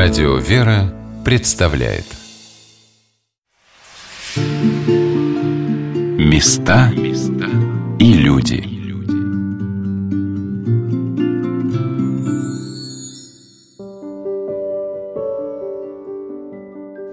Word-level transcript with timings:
Радио 0.00 0.36
«Вера» 0.36 0.94
представляет 1.24 2.04
Места 6.16 6.92
и 7.98 8.12
люди 8.12 8.62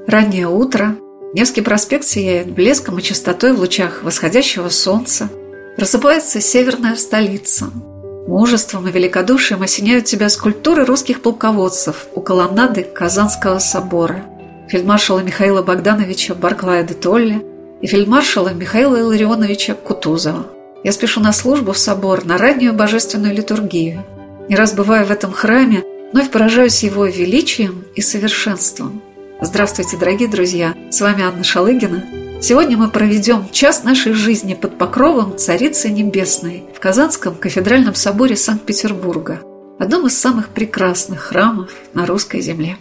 Раннее 0.08 0.48
утро. 0.48 0.96
Невский 1.34 1.62
проспект 1.62 2.06
сияет 2.06 2.52
блеском 2.52 3.00
и 3.00 3.02
чистотой 3.02 3.54
в 3.54 3.60
лучах 3.62 4.04
восходящего 4.04 4.70
солнца. 4.70 5.28
Просыпается 5.76 6.40
северная 6.40 6.96
столица– 6.98 7.72
Мужеством 8.28 8.88
и 8.88 8.92
великодушием 8.92 9.62
осеняют 9.62 10.06
тебя 10.06 10.30
скульптуры 10.30 10.84
русских 10.84 11.22
полководцев 11.22 12.08
у 12.16 12.22
колоннады 12.22 12.82
Казанского 12.82 13.60
собора, 13.60 14.26
фельдмаршала 14.68 15.20
Михаила 15.20 15.62
Богдановича 15.62 16.34
Барклая 16.34 16.84
де 16.84 16.96
Толли 16.96 17.46
и 17.82 17.88
фельдмаршала 17.88 18.50
Михаила 18.50 19.00
Илларионовича 19.00 19.76
Кутузова. 19.76 20.48
Я 20.84 20.92
спешу 20.92 21.22
на 21.22 21.34
службу 21.34 21.74
в 21.74 21.78
собор, 21.78 22.26
на 22.26 22.40
раннюю 22.40 22.74
божественную 22.74 23.36
литургию. 23.36 24.04
Не 24.50 24.56
раз 24.56 24.74
бываю 24.74 25.06
в 25.06 25.12
этом 25.12 25.32
храме, 25.32 25.84
вновь 26.12 26.32
поражаюсь 26.32 26.84
его 26.84 27.06
величием 27.06 27.86
и 27.96 28.02
совершенством. 28.02 29.04
Здравствуйте, 29.40 29.98
дорогие 29.98 30.30
друзья! 30.30 30.74
С 30.90 31.00
вами 31.00 31.24
Анна 31.24 31.44
Шалыгина– 31.44 32.04
Сегодня 32.42 32.78
мы 32.78 32.90
проведем 32.90 33.50
час 33.52 33.84
нашей 33.84 34.14
жизни 34.14 34.54
под 34.54 34.78
покровом 34.78 35.38
Царицы 35.38 35.90
Небесной 35.90 36.66
в 36.76 36.80
Казанском 36.80 37.36
кафедральном 37.36 37.96
соборе 37.96 38.36
Санкт-Петербурга, 38.36 39.40
одном 39.80 40.06
из 40.08 40.18
самых 40.18 40.50
прекрасных 40.50 41.22
храмов 41.22 41.72
на 41.94 42.06
русской 42.06 42.42
земле. 42.42 42.78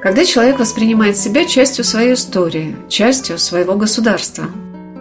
Когда 0.00 0.24
человек 0.24 0.58
воспринимает 0.58 1.16
себя 1.18 1.44
частью 1.44 1.84
своей 1.84 2.14
истории, 2.14 2.76
частью 2.88 3.38
своего 3.38 3.74
государства. 3.74 4.46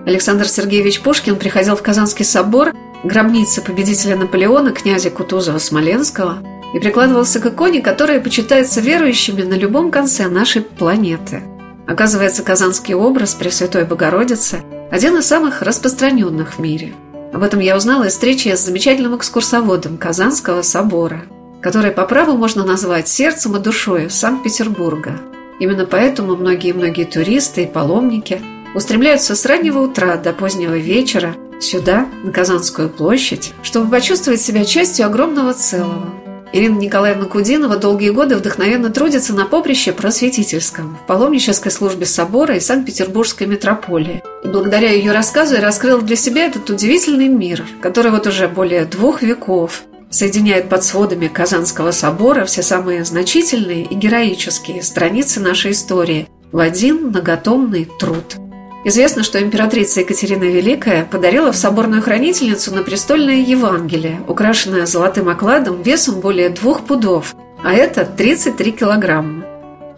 Александр 0.05 0.47
Сергеевич 0.47 1.01
Пушкин 1.01 1.37
приходил 1.37 1.75
в 1.75 1.81
Казанский 1.81 2.25
собор, 2.25 2.73
гробницы 3.03 3.61
победителя 3.61 4.17
Наполеона, 4.17 4.71
князя 4.71 5.09
Кутузова-Смоленского, 5.09 6.43
и 6.73 6.79
прикладывался 6.79 7.39
к 7.39 7.45
иконе, 7.45 7.81
которая 7.81 8.19
почитается 8.19 8.81
верующими 8.81 9.43
на 9.43 9.53
любом 9.53 9.91
конце 9.91 10.27
нашей 10.27 10.61
планеты– 10.61 11.43
Оказывается, 11.91 12.41
казанский 12.41 12.93
образ 12.93 13.33
Пресвятой 13.33 13.83
Богородицы– 13.83 14.61
один 14.91 15.17
из 15.17 15.25
самых 15.25 15.61
распространенных 15.61 16.53
в 16.53 16.59
мире. 16.59 16.93
Об 17.33 17.43
этом 17.43 17.59
я 17.59 17.75
узнала 17.75 18.05
из 18.05 18.13
встречи 18.13 18.47
с 18.47 18.63
замечательным 18.63 19.17
экскурсоводом 19.17 19.97
Казанского 19.97 20.61
собора, 20.61 21.23
который 21.61 21.91
по 21.91 22.05
праву 22.05 22.37
можно 22.37 22.63
назвать 22.63 23.09
сердцем 23.09 23.57
и 23.57 23.59
душой 23.59 24.09
Санкт-Петербурга. 24.09 25.19
Именно 25.59 25.85
поэтому 25.85 26.37
многие-многие 26.37 27.03
туристы 27.03 27.63
и 27.63 27.67
паломники 27.67 28.41
устремляются 28.73 29.35
с 29.35 29.45
раннего 29.45 29.79
утра 29.79 30.15
до 30.15 30.31
позднего 30.31 30.77
вечера 30.77 31.35
сюда, 31.59 32.07
на 32.23 32.31
Казанскую 32.31 32.87
площадь, 32.87 33.51
чтобы 33.63 33.91
почувствовать 33.91 34.39
себя 34.39 34.63
частью 34.63 35.07
огромного 35.07 35.53
целого– 35.53 36.09
Ирина 36.53 36.77
Николаевна 36.77 37.25
Кудинова 37.25 37.77
долгие 37.77 38.09
годы 38.09 38.35
вдохновенно 38.35 38.89
трудится 38.89 39.33
на 39.33 39.45
поприще 39.45 39.93
просветительском, 39.93 40.97
в 40.97 41.07
паломнической 41.07 41.71
службе 41.71 42.05
собора 42.05 42.57
и 42.57 42.59
Санкт-Петербургской 42.59 43.47
метрополии. 43.47 44.21
И 44.43 44.47
благодаря 44.47 44.91
ее 44.91 45.13
рассказу 45.13 45.55
я 45.55 45.61
раскрыла 45.61 46.01
для 46.01 46.17
себя 46.17 46.45
этот 46.45 46.69
удивительный 46.69 47.29
мир, 47.29 47.63
который 47.81 48.11
вот 48.11 48.27
уже 48.27 48.49
более 48.49 48.83
двух 48.83 49.21
веков 49.21 49.83
соединяет 50.09 50.67
под 50.67 50.83
сводами 50.83 51.27
Казанского 51.29 51.91
собора 51.91 52.43
все 52.43 52.61
самые 52.61 53.05
значительные 53.05 53.83
и 53.85 53.95
героические 53.95 54.83
страницы 54.83 55.39
нашей 55.39 55.71
истории 55.71 56.27
в 56.51 56.59
один 56.59 57.07
многотомный 57.07 57.89
труд– 57.97 58.35
Известно, 58.83 59.23
что 59.23 59.41
императрица 59.41 59.99
Екатерина 59.99 60.45
Великая 60.45 61.05
подарила 61.05 61.51
в 61.51 61.55
соборную 61.55 62.01
хранительницу 62.01 62.73
на 62.73 62.81
престольное 62.81 63.35
Евангелие, 63.35 64.21
украшенное 64.27 64.87
золотым 64.87 65.29
окладом 65.29 65.83
весом 65.83 66.19
более 66.19 66.49
двух 66.49 66.85
пудов, 66.85 67.35
а 67.63 67.73
это 67.73 68.05
33 68.05 68.71
килограмма. 68.71 69.45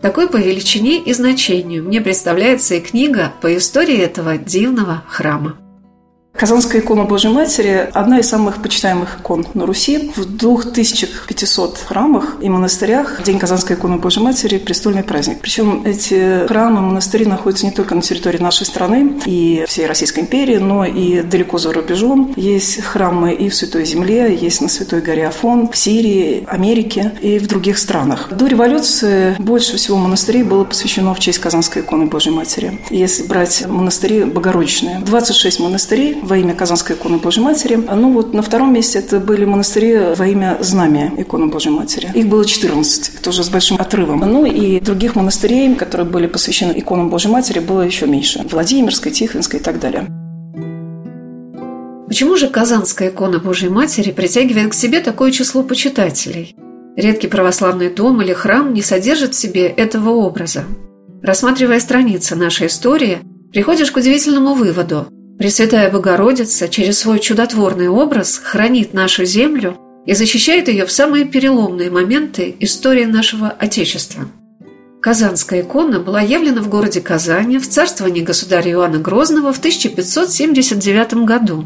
Такой 0.01 0.27
по 0.27 0.35
величине 0.35 0.99
и 0.99 1.13
значению 1.13 1.85
мне 1.85 2.01
представляется 2.01 2.75
и 2.75 2.81
книга 2.81 3.31
по 3.39 3.55
истории 3.55 3.97
этого 3.97 4.37
дивного 4.37 5.01
храма. 5.07 5.55
Казанская 6.35 6.81
икона 6.81 7.03
Божьей 7.03 7.31
Матери– 7.31 7.87
одна 7.93 8.19
из 8.19 8.27
самых 8.27 8.59
почитаемых 8.61 9.19
икон 9.19 9.45
на 9.53 9.67
Руси. 9.67 10.11
В 10.15 10.25
2500 10.25 11.77
храмах 11.77 12.37
и 12.41 12.49
монастырях 12.49 13.21
День 13.23 13.37
Казанской 13.37 13.75
иконы 13.75 13.97
Божьей 13.97 14.23
Матери– 14.23 14.57
престольный 14.65 15.03
праздник. 15.03 15.37
Причем 15.41 15.83
эти 15.85 16.47
храмы, 16.47 16.81
монастыри 16.81 17.25
находятся 17.25 17.67
не 17.67 17.71
только 17.71 17.93
на 17.93 18.01
территории 18.01 18.39
нашей 18.39 18.65
страны 18.65 19.19
и 19.27 19.63
всей 19.67 19.85
Российской 19.85 20.21
империи, 20.21 20.57
но 20.57 20.85
и 20.85 21.21
далеко 21.21 21.59
за 21.59 21.71
рубежом. 21.71 22.33
Есть 22.35 22.81
храмы 22.81 23.33
и 23.33 23.49
в 23.49 23.55
Святой 23.55 23.85
Земле, 23.85 24.35
есть 24.35 24.59
на 24.59 24.69
Святой 24.69 25.01
горе 25.01 25.27
Афон, 25.27 25.69
в 25.69 25.77
Сирии, 25.77 26.45
Америке 26.47 27.11
и 27.21 27.37
в 27.37 27.47
других 27.47 27.77
странах. 27.77 28.29
До 28.31 28.47
революции 28.47 29.35
больше 29.37 29.77
всего 29.77 29.97
монастырей 29.97 30.41
было 30.41 30.63
посвящено 30.63 31.13
в 31.13 31.19
честь 31.19 31.37
Казанской 31.37 31.83
иконы 31.83 32.07
Божьей 32.07 32.33
Матери. 32.33 32.81
Если 32.89 33.23
брать 33.23 33.67
монастыри 33.67 34.23
богородичные, 34.23 34.99
26 34.99 35.59
монастырей 35.59 36.22
во 36.23 36.37
имя 36.37 36.55
Казанской 36.55 36.95
иконы 36.95 37.17
Божьей 37.17 37.43
Матери. 37.43 37.75
Ну 37.75 38.11
вот 38.11 38.33
на 38.33 38.41
втором 38.41 38.73
месте 38.73 38.99
это 38.99 39.19
были 39.19 39.45
монастыри 39.45 40.15
во 40.15 40.27
имя 40.27 40.57
знамя 40.61 41.13
иконы 41.17 41.47
Божьей 41.47 41.71
Матери. 41.71 42.11
Их 42.13 42.27
было 42.27 42.45
14, 42.45 43.21
тоже 43.21 43.43
с 43.43 43.49
большим 43.49 43.77
отрывом. 43.79 44.19
Ну 44.19 44.45
и 44.45 44.79
других 44.79 45.15
монастырей, 45.15 45.75
которые 45.75 46.07
были 46.07 46.27
посвящены 46.27 46.73
иконам 46.75 47.09
Божьей 47.09 47.31
Матери, 47.31 47.59
было 47.59 47.81
еще 47.81 48.07
меньше. 48.07 48.45
Владимирской, 48.49 49.11
Тихвинской 49.11 49.59
и 49.59 49.63
так 49.63 49.79
далее. 49.79 50.07
Почему 52.07 52.35
же 52.35 52.47
Казанская 52.47 53.09
икона 53.09 53.39
Божьей 53.39 53.69
Матери 53.69 54.11
притягивает 54.11 54.71
к 54.71 54.73
себе 54.75 54.99
такое 54.99 55.31
число 55.31 55.63
почитателей? 55.63 56.55
Редкий 56.95 57.27
православный 57.27 57.89
дом 57.89 58.21
или 58.21 58.33
храм 58.33 58.71
не 58.71 58.83
содержит 58.83 59.33
в 59.33 59.39
себе 59.39 59.65
этого 59.65 60.11
образа. 60.11 60.65
Рассматривая 61.23 61.79
страницы 61.79 62.35
нашей 62.35 62.67
истории, 62.67 63.19
приходишь 63.51 63.91
к 63.91 63.97
удивительному 63.97 64.53
выводу. 64.53 65.07
Пресвятая 65.37 65.91
Богородица 65.91 66.69
через 66.69 66.99
свой 66.99 67.19
чудотворный 67.19 67.89
образ 67.89 68.37
хранит 68.37 68.93
нашу 68.93 69.25
землю 69.25 69.77
и 70.05 70.13
защищает 70.13 70.67
ее 70.67 70.85
в 70.85 70.91
самые 70.91 71.25
переломные 71.25 71.89
моменты 71.89 72.55
истории 72.59 73.05
нашего 73.05 73.49
Отечества. 73.49 74.25
Казанская 75.01 75.61
икона 75.61 75.99
была 75.99 76.21
явлена 76.21 76.61
в 76.61 76.69
городе 76.69 77.01
Казани 77.01 77.57
в 77.57 77.67
царствовании 77.67 78.21
государя 78.21 78.71
Иоанна 78.71 78.99
Грозного 78.99 79.51
в 79.51 79.57
1579 79.57 81.25
году. 81.25 81.65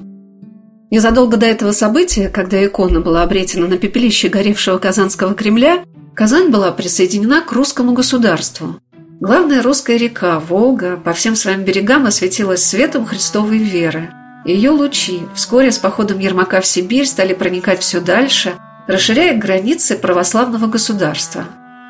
Незадолго 0.89 1.37
до 1.37 1.45
этого 1.45 1.71
события, 1.73 2.29
когда 2.29 2.65
икона 2.65 3.01
была 3.01 3.23
обретена 3.23 3.67
на 3.67 3.77
пепелище 3.77 4.29
горевшего 4.29 4.77
Казанского 4.77 5.35
Кремля, 5.35 5.83
Казань 6.15 6.49
была 6.49 6.71
присоединена 6.71 7.41
к 7.41 7.51
русскому 7.51 7.93
государству. 7.93 8.79
Главная 9.19 9.63
русская 9.63 9.97
река, 9.97 10.39
Волга, 10.39 10.95
по 10.95 11.11
всем 11.11 11.35
своим 11.35 11.63
берегам 11.63 12.05
осветилась 12.05 12.63
светом 12.63 13.03
Христовой 13.03 13.57
веры. 13.57 14.11
Ее 14.45 14.69
лучи 14.69 15.23
вскоре 15.33 15.71
с 15.71 15.79
походом 15.79 16.19
Ермака 16.19 16.61
в 16.61 16.67
Сибирь 16.67 17.07
стали 17.07 17.33
проникать 17.33 17.81
все 17.81 17.99
дальше, 17.99 18.53
расширяя 18.85 19.35
границы 19.35 19.97
православного 19.97 20.67
государства. 20.67 21.45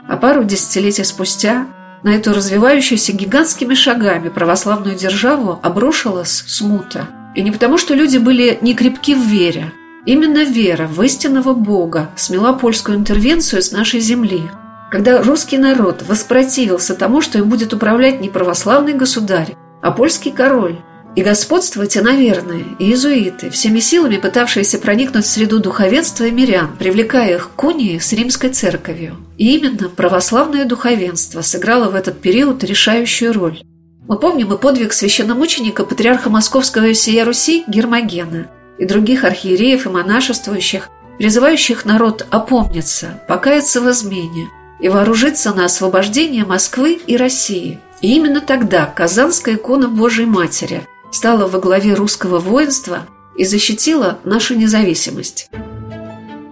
А 0.07 0.15
пару 0.15 0.45
десятилетий 0.45 1.03
спустя 1.03 1.67
на 2.01 2.15
эту 2.15 2.33
развивающуюся 2.33 3.11
гигантскими 3.11 3.73
шагами 3.73 4.29
православную 4.29 4.95
державу 4.95 5.59
обрушилась 5.61 6.45
смута. 6.47 7.09
И 7.35 7.41
не 7.41 7.51
потому, 7.51 7.77
что 7.77 7.93
люди 7.93 8.17
были 8.19 8.57
не 8.61 8.73
крепки 8.73 9.13
в 9.13 9.27
вере. 9.27 9.73
Именно 10.05 10.45
вера 10.45 10.87
в 10.87 11.03
истинного 11.03 11.53
Бога 11.53 12.09
смела 12.15 12.53
польскую 12.53 12.97
интервенцию 12.97 13.61
с 13.61 13.73
нашей 13.73 13.99
земли– 13.99 14.43
когда 14.89 15.21
русский 15.21 15.57
народ 15.57 16.03
воспротивился 16.07 16.95
тому, 16.95 17.21
что 17.21 17.37
им 17.37 17.49
будет 17.49 17.73
управлять 17.73 18.21
не 18.21 18.29
православный 18.29 18.93
государь, 18.93 19.55
а 19.81 19.91
польский 19.91 20.31
король, 20.31 20.77
и 21.15 21.23
господствовать 21.23 21.97
иноверные, 21.97 22.63
и 22.77 22.85
иезуиты, 22.85 23.49
всеми 23.49 23.79
силами 23.79 24.17
пытавшиеся 24.17 24.77
проникнуть 24.77 25.25
в 25.25 25.27
среду 25.27 25.59
духовенства 25.59 26.25
и 26.25 26.31
мирян, 26.31 26.77
привлекая 26.77 27.35
их 27.35 27.49
к 27.55 27.63
унии 27.63 27.97
с 27.97 28.13
римской 28.13 28.51
церковью. 28.51 29.17
И 29.35 29.57
именно 29.57 29.89
православное 29.89 30.65
духовенство 30.65 31.41
сыграло 31.41 31.89
в 31.89 31.95
этот 31.95 32.21
период 32.21 32.63
решающую 32.63 33.33
роль. 33.33 33.59
Мы 34.07 34.19
помним 34.19 34.53
и 34.53 34.57
подвиг 34.59 34.93
священномученика 34.93 35.85
патриарха 35.85 36.29
Московского 36.29 36.85
и 36.85 36.93
всея 36.93 37.25
Руси 37.25 37.63
Гермогена 37.67 38.51
и 38.77 38.85
других 38.85 39.23
архиереев 39.23 39.87
и 39.87 39.89
монашествующих, 39.89 40.87
призывающих 41.17 41.83
народ 41.83 42.27
опомниться, 42.29 43.19
покаяться 43.27 43.81
в 43.81 43.89
измене, 43.89 44.49
и 44.79 44.89
вооружиться 44.89 45.53
на 45.53 45.65
освобождение 45.65 46.45
Москвы 46.45 46.99
и 47.05 47.17
России. 47.17 47.79
И 48.01 48.15
именно 48.15 48.41
тогда 48.41 48.85
Казанская 48.85 49.55
икона 49.55 49.87
Божией 49.87 50.27
Матери 50.27 50.83
стала 51.11 51.47
во 51.47 51.59
главе 51.59 51.93
русского 51.93 52.39
воинства 52.39 53.07
и 53.37 53.43
защитила 53.43 54.19
нашу 54.23 54.55
независимость. 54.55 55.49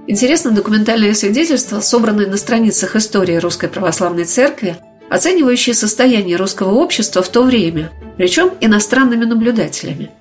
Интересно 0.08 0.52
документальное 0.52 1.14
свидетельство, 1.14 1.82
собранное 1.82 2.28
на 2.28 2.38
страницах 2.38 2.96
истории 2.96 3.38
Русской 3.38 3.70
Православной 3.70 4.26
Церкви, 4.26 4.78
оценивающее 5.10 5.74
состояние 5.74 6.38
русского 6.38 6.76
общества 6.76 7.24
в 7.24 7.30
то 7.30 7.44
время, 7.44 7.92
причем 8.18 8.52
иностранными 8.62 9.26
наблюдателями. 9.26 10.12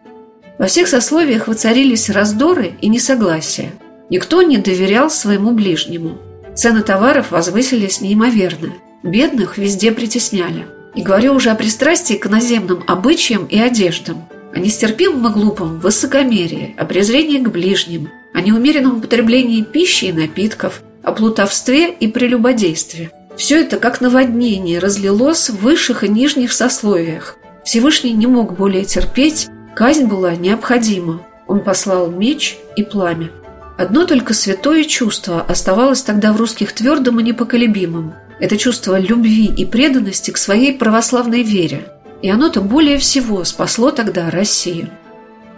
Во 0.59 0.67
всех 0.67 0.89
сословиях 0.89 1.49
воцарились 1.49 2.11
раздоры 2.11 2.73
и 2.81 2.89
несогласия. 2.89 3.73
Никто 4.09 4.43
не 4.43 4.59
доверял 4.59 5.11
своему 5.11 5.53
ближнему. 5.53 6.19
Цены 6.55 6.83
товаров 6.83 7.31
возвысились 7.31 8.01
неимоверно. 8.01 8.75
Бедных 9.03 9.59
везде 9.59 9.93
притесняли. 9.93 10.67
И 10.95 11.03
говорю 11.03 11.35
уже 11.35 11.51
о 11.51 11.57
пристрастии 11.57 12.15
к 12.15 12.29
наземным 12.29 12.85
обычаям 12.87 13.47
и 13.47 13.59
одеждам, 13.59 14.29
о 14.55 14.61
нестерпимом 14.61 15.27
и 15.27 15.33
глупом 15.33 15.81
высокомерии, 15.81 16.75
о 16.79 16.85
презрении 16.85 17.39
к 17.39 17.49
ближним, 17.49 18.11
о 18.33 18.41
неумеренном 18.41 18.99
употреблении 18.99 19.63
пищи 19.63 20.07
и 20.07 20.13
напитков, 20.13 20.83
о 21.03 21.13
плутовстве 21.13 21.91
и 21.91 22.07
прелюбодействе. 22.07 23.11
Все 23.37 23.61
это 23.61 23.79
как 23.79 24.01
наводнение 24.01 24.79
разлилось 24.79 25.51
в 25.51 25.61
высших 25.61 26.05
и 26.05 26.09
нижних 26.09 26.53
сословиях. 26.53 27.37
Всевышний 27.65 28.13
не 28.13 28.29
мог 28.29 28.57
более 28.57 28.85
терпеть, 28.85 29.49
казнь 29.75 30.05
была 30.05 30.37
необходима. 30.37 31.23
Он 31.49 31.61
послал 31.61 32.11
меч 32.11 32.57
и 32.77 32.85
пламя. 32.85 33.31
Одно 33.77 34.07
только 34.07 34.35
святое 34.35 34.85
чувство 34.85 35.41
оставалось 35.41 36.03
тогда 36.03 36.33
в 36.33 36.37
русских 36.37 36.73
твердым 36.73 37.19
и 37.19 37.25
непоколебимым. 37.25 38.15
Это 38.39 38.57
чувство 38.57 38.99
любви 38.99 39.47
и 39.47 39.65
преданности 39.65 40.31
к 40.31 40.37
своей 40.37 40.73
православной 40.73 41.43
вере. 41.43 41.87
И 42.23 42.31
оно-то 42.31 42.61
более 42.61 42.99
всего 42.99 43.43
спасло 43.45 43.91
тогда 43.91 44.31
Россию. 44.31 44.91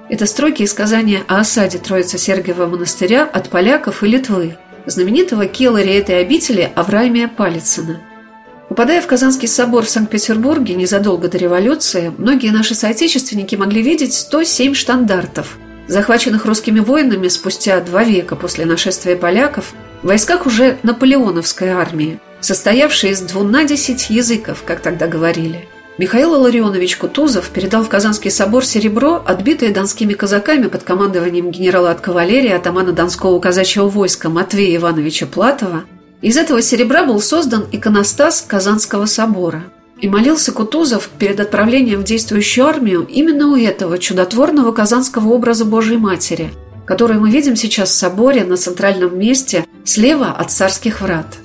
Это 0.09 0.25
строки 0.25 0.63
из 0.63 0.71
сказания 0.71 1.25
о 1.29 1.41
осаде 1.41 1.79
Троицы 1.79 2.17
Сергиева 2.17 2.67
монастыря 2.67 3.25
от 3.25 3.51
поляков 3.51 4.03
и 4.03 4.07
Литвы, 4.07 4.57
знаменитого 4.87 5.47
келаря 5.47 5.99
этой 5.99 6.21
обители 6.21 6.73
Авраамия 6.75 7.29
Палицына. 7.29 8.01
Попадая 8.69 9.01
в 9.01 9.07
Казанский 9.07 9.49
собор 9.49 9.85
в 9.85 9.91
Санкт-Петербурге 9.91 10.75
незадолго 10.75 11.29
до 11.29 11.39
революции, 11.39 12.13
многие 12.17 12.51
наши 12.51 12.75
соотечественники 12.75 13.57
могли 13.57 13.83
видеть 13.83 14.15
107 14.15 14.75
штандартов– 14.75 15.59
захваченных 15.89 16.45
русскими 16.47 16.81
воинами 16.81 17.29
спустя 17.29 17.81
два 17.81 18.05
века 18.05 18.37
после 18.37 18.65
нашествия 18.67 19.17
поляков, 19.17 19.75
в 20.03 20.07
войсках 20.07 20.47
уже 20.47 20.79
наполеоновской 20.83 21.69
армии, 21.69 22.21
состоявшей 22.41 23.11
из 23.11 23.21
двунадесять 23.21 24.11
языков, 24.11 24.63
как 24.65 24.81
тогда 24.81 25.07
говорили. 25.07 25.67
Михаил 25.99 26.33
Ларионович 26.41 26.99
Кутузов 26.99 27.49
передал 27.49 27.83
в 27.83 27.89
Казанский 27.89 28.31
собор 28.31 28.65
серебро, 28.67 29.23
отбитое 29.25 29.73
донскими 29.73 30.13
казаками 30.13 30.67
под 30.67 30.83
командованием 30.83 31.51
генерала 31.51 31.91
от 31.91 32.03
кавалерии 32.03 32.53
атамана 32.53 32.93
Донского 32.93 33.39
казачьего 33.41 33.89
войска 33.89 34.29
Матвея 34.29 34.77
Ивановича 34.77 35.27
Платова. 35.27 35.85
Из 36.21 36.37
этого 36.37 36.61
серебра 36.61 37.05
был 37.05 37.21
создан 37.21 37.67
иконостас 37.73 38.43
Казанского 38.43 39.07
собора– 39.07 39.65
и 40.01 40.09
молился 40.09 40.53
Кутузов 40.53 41.09
перед 41.19 41.41
отправлением 41.41 42.01
в 42.01 42.05
действующую 42.05 42.67
армию 42.67 43.07
именно 43.09 43.49
у 43.49 43.57
этого 43.57 43.99
чудотворного 43.99 44.73
казанского 44.73 45.33
образа 45.33 45.65
Божьей 45.65 45.97
Матери, 45.97 46.51
который 46.85 47.19
мы 47.19 47.31
видим 47.31 47.57
сейчас 47.57 47.91
в 47.91 47.95
соборе 47.95 48.45
на 48.45 48.57
центральном 48.57 49.19
месте 49.19 49.67
слева 49.85 50.33
от 50.33 50.51
царских 50.51 51.01
врат. 51.01 51.39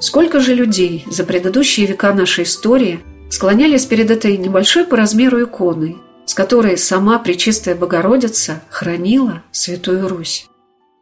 Сколько 0.00 0.40
же 0.40 0.54
людей 0.54 1.04
за 1.08 1.24
предыдущие 1.24 1.86
века 1.86 2.12
нашей 2.12 2.44
истории 2.44 3.00
склонялись 3.30 3.86
перед 3.86 4.10
этой 4.10 4.36
небольшой 4.36 4.84
по 4.84 4.96
размеру 4.96 5.42
иконой, 5.44 5.98
с 6.26 6.34
которой 6.34 6.76
сама 6.76 7.18
Пречистая 7.18 7.74
Богородица 7.74 8.62
хранила 8.68 9.42
Святую 9.52 10.08
Русь. 10.08 10.48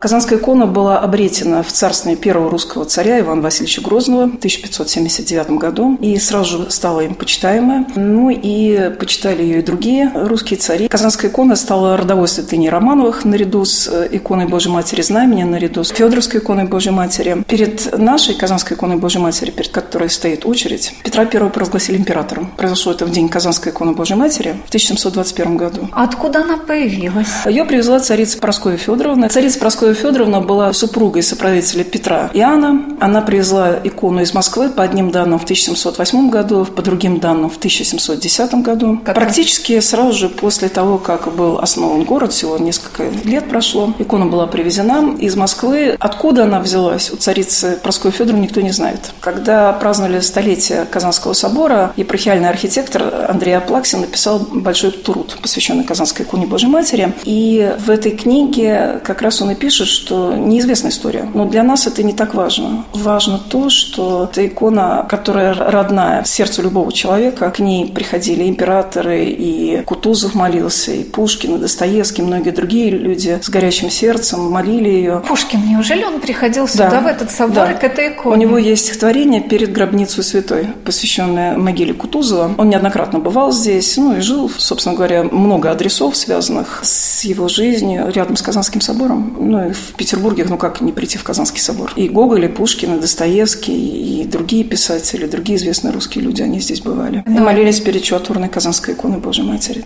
Казанская 0.01 0.39
икона 0.39 0.67
была 0.67 0.99
обретена 0.99 1.63
в 1.63 1.71
царстве 1.71 2.17
первого 2.17 2.51
русского 2.51 2.87
царя 2.87 3.21
Ивана 3.21 3.43
Васильевича 3.43 3.83
Грозного 3.83 4.23
в 4.29 4.37
1579 4.37 5.51
году 5.51 5.99
и 6.01 6.19
сразу 6.19 6.63
же 6.63 6.71
стала 6.71 7.01
им 7.01 7.15
почитаемая. 7.15 7.85
Ну 7.97 8.31
и 8.31 8.95
почитали 8.99 9.43
ее 9.43 9.59
и 9.59 9.63
другие 9.63 10.11
русские 10.15 10.59
цари. 10.59 10.89
Казанская 10.89 11.31
икона 11.31 11.55
стала 11.55 11.99
родовой 11.99 12.29
святыней 12.29 12.71
Романовых 12.71 13.27
наряду 13.27 13.67
с 13.67 13.89
э, 13.89 14.09
иконой 14.13 14.47
Божьей 14.47 14.73
Матери 14.73 15.03
Знамени, 15.03 15.43
наряду 15.43 15.85
с 15.85 15.91
Федоровской 15.91 16.41
иконой 16.41 16.65
Божьей 16.65 16.93
Матери. 16.93 17.45
Перед 17.47 17.99
нашей 17.99 18.35
Казанской 18.35 18.79
иконой 18.79 18.97
Божьей 18.97 19.21
Матери, 19.21 19.51
перед 19.51 19.71
которой 19.71 20.09
стоит 20.09 20.47
очередь, 20.47 20.95
Петра 21.05 21.25
I 21.31 21.51
провозгласили 21.51 21.99
императором. 21.99 22.51
Произошло 22.57 22.93
это 22.93 23.05
в 23.05 23.11
день 23.11 23.29
Казанской 23.29 23.71
иконы 23.71 23.93
Божьей 23.93 24.17
Матери 24.17 24.57
в 24.65 24.69
1721 24.69 25.59
году. 25.59 25.91
Откуда 25.93 26.41
она 26.41 26.57
появилась? 26.57 27.29
Ее 27.45 27.67
привезла 27.67 28.01
царица 28.01 28.39
Прасковья 28.39 28.79
Федоровна. 28.79 29.29
Царица 29.29 29.59
Прасковья 29.59 29.90
Зоя 29.91 30.03
Федоровна 30.03 30.41
была 30.41 30.73
супругой 30.73 31.25
соправителя 31.25 31.83
Петра 31.83 32.31
Иоанна. 32.33 32.97
Она 33.01 33.23
привезла 33.23 33.75
икону 33.83 34.21
из 34.21 34.33
Москвы 34.33 34.69
по 34.69 34.85
одним 34.85 35.11
данным 35.11 35.41
в 35.41 35.43
1708 35.43 36.31
году, 36.31 36.65
по 36.65 36.81
другим 36.81 37.19
данным 37.19 37.51
в 37.51 37.57
1710 37.57 38.55
году. 38.63 39.01
Как 39.05 39.17
Практически 39.17 39.81
сразу 39.81 40.13
же 40.13 40.29
после 40.29 40.69
того, 40.69 40.99
как 40.99 41.35
был 41.35 41.59
основан 41.59 42.05
город, 42.05 42.33
всего 42.33 42.57
несколько 42.59 43.03
лет 43.25 43.49
прошло, 43.49 43.93
икона 43.99 44.27
была 44.27 44.47
привезена 44.47 45.17
из 45.19 45.35
Москвы. 45.35 45.97
Откуда 45.99 46.45
она 46.45 46.61
взялась 46.61 47.11
у 47.11 47.17
царицы 47.17 47.77
Прасковьи 47.83 48.17
Федоровны, 48.17 48.45
никто 48.45 48.61
не 48.61 48.71
знает. 48.71 49.11
Когда 49.19 49.73
праздновали 49.73 50.21
столетие 50.21 50.85
Казанского 50.85 51.33
собора, 51.33 51.93
епархиальный 51.97 52.49
архитектор 52.49 53.27
Андрей 53.29 53.57
Аплаксин 53.57 54.03
написал 54.03 54.39
большой 54.39 54.93
труд, 54.93 55.37
посвященный 55.43 55.83
Казанской 55.83 56.25
иконе 56.25 56.47
Божьей 56.47 56.69
Матери. 56.71 57.13
И 57.25 57.75
в 57.85 57.91
этой 57.91 58.13
книге 58.13 59.01
как 59.03 59.21
раз 59.21 59.43
он 59.43 59.51
и 59.51 59.57
пишет, 59.57 59.80
пишет, 59.81 59.89
что 59.89 60.35
неизвестная 60.35 60.91
история. 60.91 61.29
Но 61.35 61.45
для 61.47 61.63
нас 61.63 61.87
это 61.87 62.03
не 62.03 62.13
так 62.13 62.35
важно. 62.35 62.85
Важно 62.93 63.39
то, 63.39 63.71
что 63.71 64.29
это 64.31 64.47
икона, 64.47 65.07
которая 65.09 65.55
родная 65.55 66.25
сердцу 66.25 66.63
любого 66.63 66.93
человека. 66.93 67.51
К 67.51 67.61
ней 67.61 67.87
приходили 67.87 68.49
императоры, 68.49 69.25
и 69.25 69.83
Кутузов 69.85 70.35
молился, 70.35 70.93
и 70.93 71.05
Пушкин, 71.05 71.57
и 71.57 71.59
Достоевский, 71.59 72.23
многие 72.23 72.51
другие 72.51 72.91
люди 72.91 73.39
с 73.43 73.49
горячим 73.49 73.91
сердцем 73.91 74.51
молили 74.51 74.89
ее. 74.89 75.23
Пушкин, 75.27 75.61
неужели 75.67 76.05
он 76.05 76.21
приходил 76.21 76.69
сюда, 76.69 76.91
да, 76.91 77.01
в 77.01 77.07
этот 77.07 77.31
собор, 77.31 77.69
да. 77.69 77.75
к 77.75 77.85
этой 77.85 78.09
иконе? 78.13 78.37
У 78.37 78.39
него 78.39 78.59
есть 78.59 78.85
стихотворение 78.85 79.41
«Перед 79.41 79.73
гробницей 79.73 80.23
святой», 80.23 80.69
посвященное 80.85 81.57
могиле 81.57 81.95
Кутузова. 81.95 82.55
Он 82.59 82.69
неоднократно 82.69 83.19
бывал 83.19 83.53
здесь, 83.53 83.97
ну 83.97 84.17
и 84.17 84.21
жил, 84.21 84.51
собственно 84.51 84.95
говоря, 84.95 85.23
много 85.25 85.71
адресов, 85.71 86.17
связанных 86.17 86.81
с 86.83 87.25
его 87.25 87.49
жизнью 87.49 88.11
рядом 88.13 88.37
с 88.37 88.43
Казанским 88.43 88.81
собором. 88.81 89.37
Ну 89.39 89.70
в 89.73 89.95
Петербурге, 89.95 90.47
ну 90.49 90.57
как 90.57 90.81
не 90.81 90.93
прийти 90.93 91.19
в 91.19 91.25
Казанский 91.25 91.61
собор. 91.61 91.93
И 91.97 92.09
Гоголь, 92.09 92.45
и 92.45 92.49
Пушкин, 92.49 92.97
и 92.97 93.01
Достоевский, 93.01 94.23
и 94.23 94.25
другие 94.25 94.65
писатели, 94.65 95.27
другие 95.27 95.59
известные 95.59 95.93
русские 95.93 96.25
люди, 96.25 96.43
они 96.43 96.61
здесь 96.61 96.81
бывали. 96.81 97.25
И 97.27 97.31
молились 97.31 97.81
перед 97.81 98.03
чудотворной 98.03 98.49
Казанской 98.49 98.95
иконой 98.95 99.19
Божьей 99.19 99.45
Матери. 99.45 99.85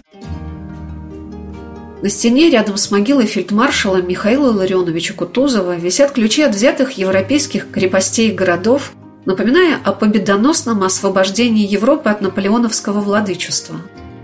На 2.02 2.10
стене 2.10 2.50
рядом 2.50 2.76
с 2.76 2.90
могилой 2.90 3.24
фельдмаршала 3.26 4.02
Михаила 4.02 4.52
Ларионовича 4.52 5.14
Кутузова 5.14 5.74
висят 5.76 6.12
ключи 6.12 6.42
от 6.42 6.54
взятых 6.54 6.98
европейских 6.98 7.70
крепостей 7.70 8.28
и 8.28 8.34
городов, 8.34 8.92
напоминая 9.24 9.78
о 9.82 9.92
победоносном 9.92 10.82
освобождении 10.82 11.66
Европы 11.66 12.10
от 12.10 12.20
наполеоновского 12.20 13.00
владычества. 13.00 13.76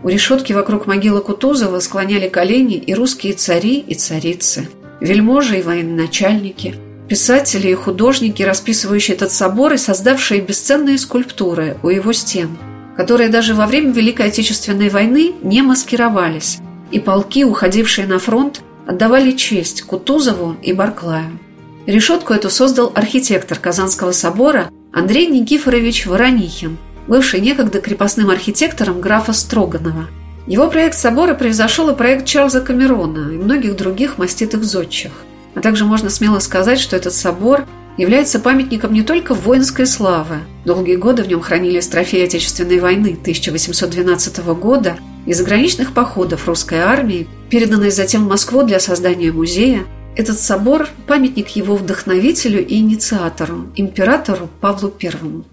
У 0.02 0.08
решетки 0.08 0.52
вокруг 0.52 0.86
могилы 0.86 1.22
Кутузова 1.22 1.80
склоняли 1.80 2.28
колени 2.28 2.76
и 2.76 2.92
русские 2.92 3.32
цари 3.32 3.78
и 3.78 3.94
царицы– 3.94 4.68
вельможи 5.00 5.58
и 5.58 5.62
военачальники, 5.62 6.74
писатели 7.08 7.68
и 7.68 7.74
художники, 7.74 8.42
расписывающие 8.42 9.16
этот 9.16 9.32
собор 9.32 9.72
и 9.72 9.76
создавшие 9.76 10.40
бесценные 10.40 10.98
скульптуры 10.98 11.76
у 11.82 11.88
его 11.88 12.12
стен, 12.12 12.56
которые 12.96 13.30
даже 13.30 13.54
во 13.54 13.66
время 13.66 13.92
Великой 13.92 14.26
Отечественной 14.26 14.90
войны 14.90 15.32
не 15.42 15.62
маскировались, 15.62 16.58
и 16.92 16.98
полки, 16.98 17.44
уходившие 17.44 18.06
на 18.06 18.18
фронт, 18.18 18.62
отдавали 18.86 19.32
честь 19.32 19.82
Кутузову 19.82 20.56
и 20.62 20.72
Барклаю. 20.72 21.38
Решетку 21.86 22.34
эту 22.34 22.50
создал 22.50 22.92
архитектор 22.94 23.58
Казанского 23.58 24.12
собора 24.12 24.70
Андрей 24.92 25.26
Никифорович 25.26 26.06
Воронихин, 26.06 26.78
бывший 27.08 27.40
некогда 27.40 27.80
крепостным 27.80 28.30
архитектором 28.30 29.00
графа 29.00 29.32
Строганова– 29.32 30.08
его 30.50 30.68
проект 30.68 30.96
собора 30.96 31.34
превзошел 31.34 31.90
и 31.90 31.94
проект 31.94 32.26
Чарльза 32.26 32.60
Камерона 32.60 33.32
и 33.32 33.38
многих 33.38 33.76
других 33.76 34.18
маститых 34.18 34.64
зодчих. 34.64 35.12
А 35.54 35.60
также 35.60 35.84
можно 35.84 36.10
смело 36.10 36.40
сказать, 36.40 36.80
что 36.80 36.96
этот 36.96 37.14
собор 37.14 37.66
является 37.96 38.40
памятником 38.40 38.92
не 38.92 39.02
только 39.02 39.32
воинской 39.32 39.86
славы. 39.86 40.38
Долгие 40.64 40.96
годы 40.96 41.22
в 41.22 41.28
нем 41.28 41.40
хранились 41.40 41.86
трофеи 41.86 42.24
Отечественной 42.24 42.80
войны 42.80 43.16
1812 43.20 44.38
года 44.56 44.96
и 45.24 45.32
заграничных 45.34 45.94
походов 45.94 46.48
русской 46.48 46.80
армии, 46.80 47.28
переданные 47.48 47.92
затем 47.92 48.24
в 48.24 48.28
Москву 48.28 48.64
для 48.64 48.80
создания 48.80 49.30
музея. 49.30 49.84
Этот 50.16 50.40
собор– 50.40 50.88
памятник 51.06 51.50
его 51.50 51.76
вдохновителю 51.76 52.66
и 52.66 52.78
инициатору, 52.78 53.66
императору 53.76 54.48
Павлу 54.60 54.88
Первому. 54.88 55.44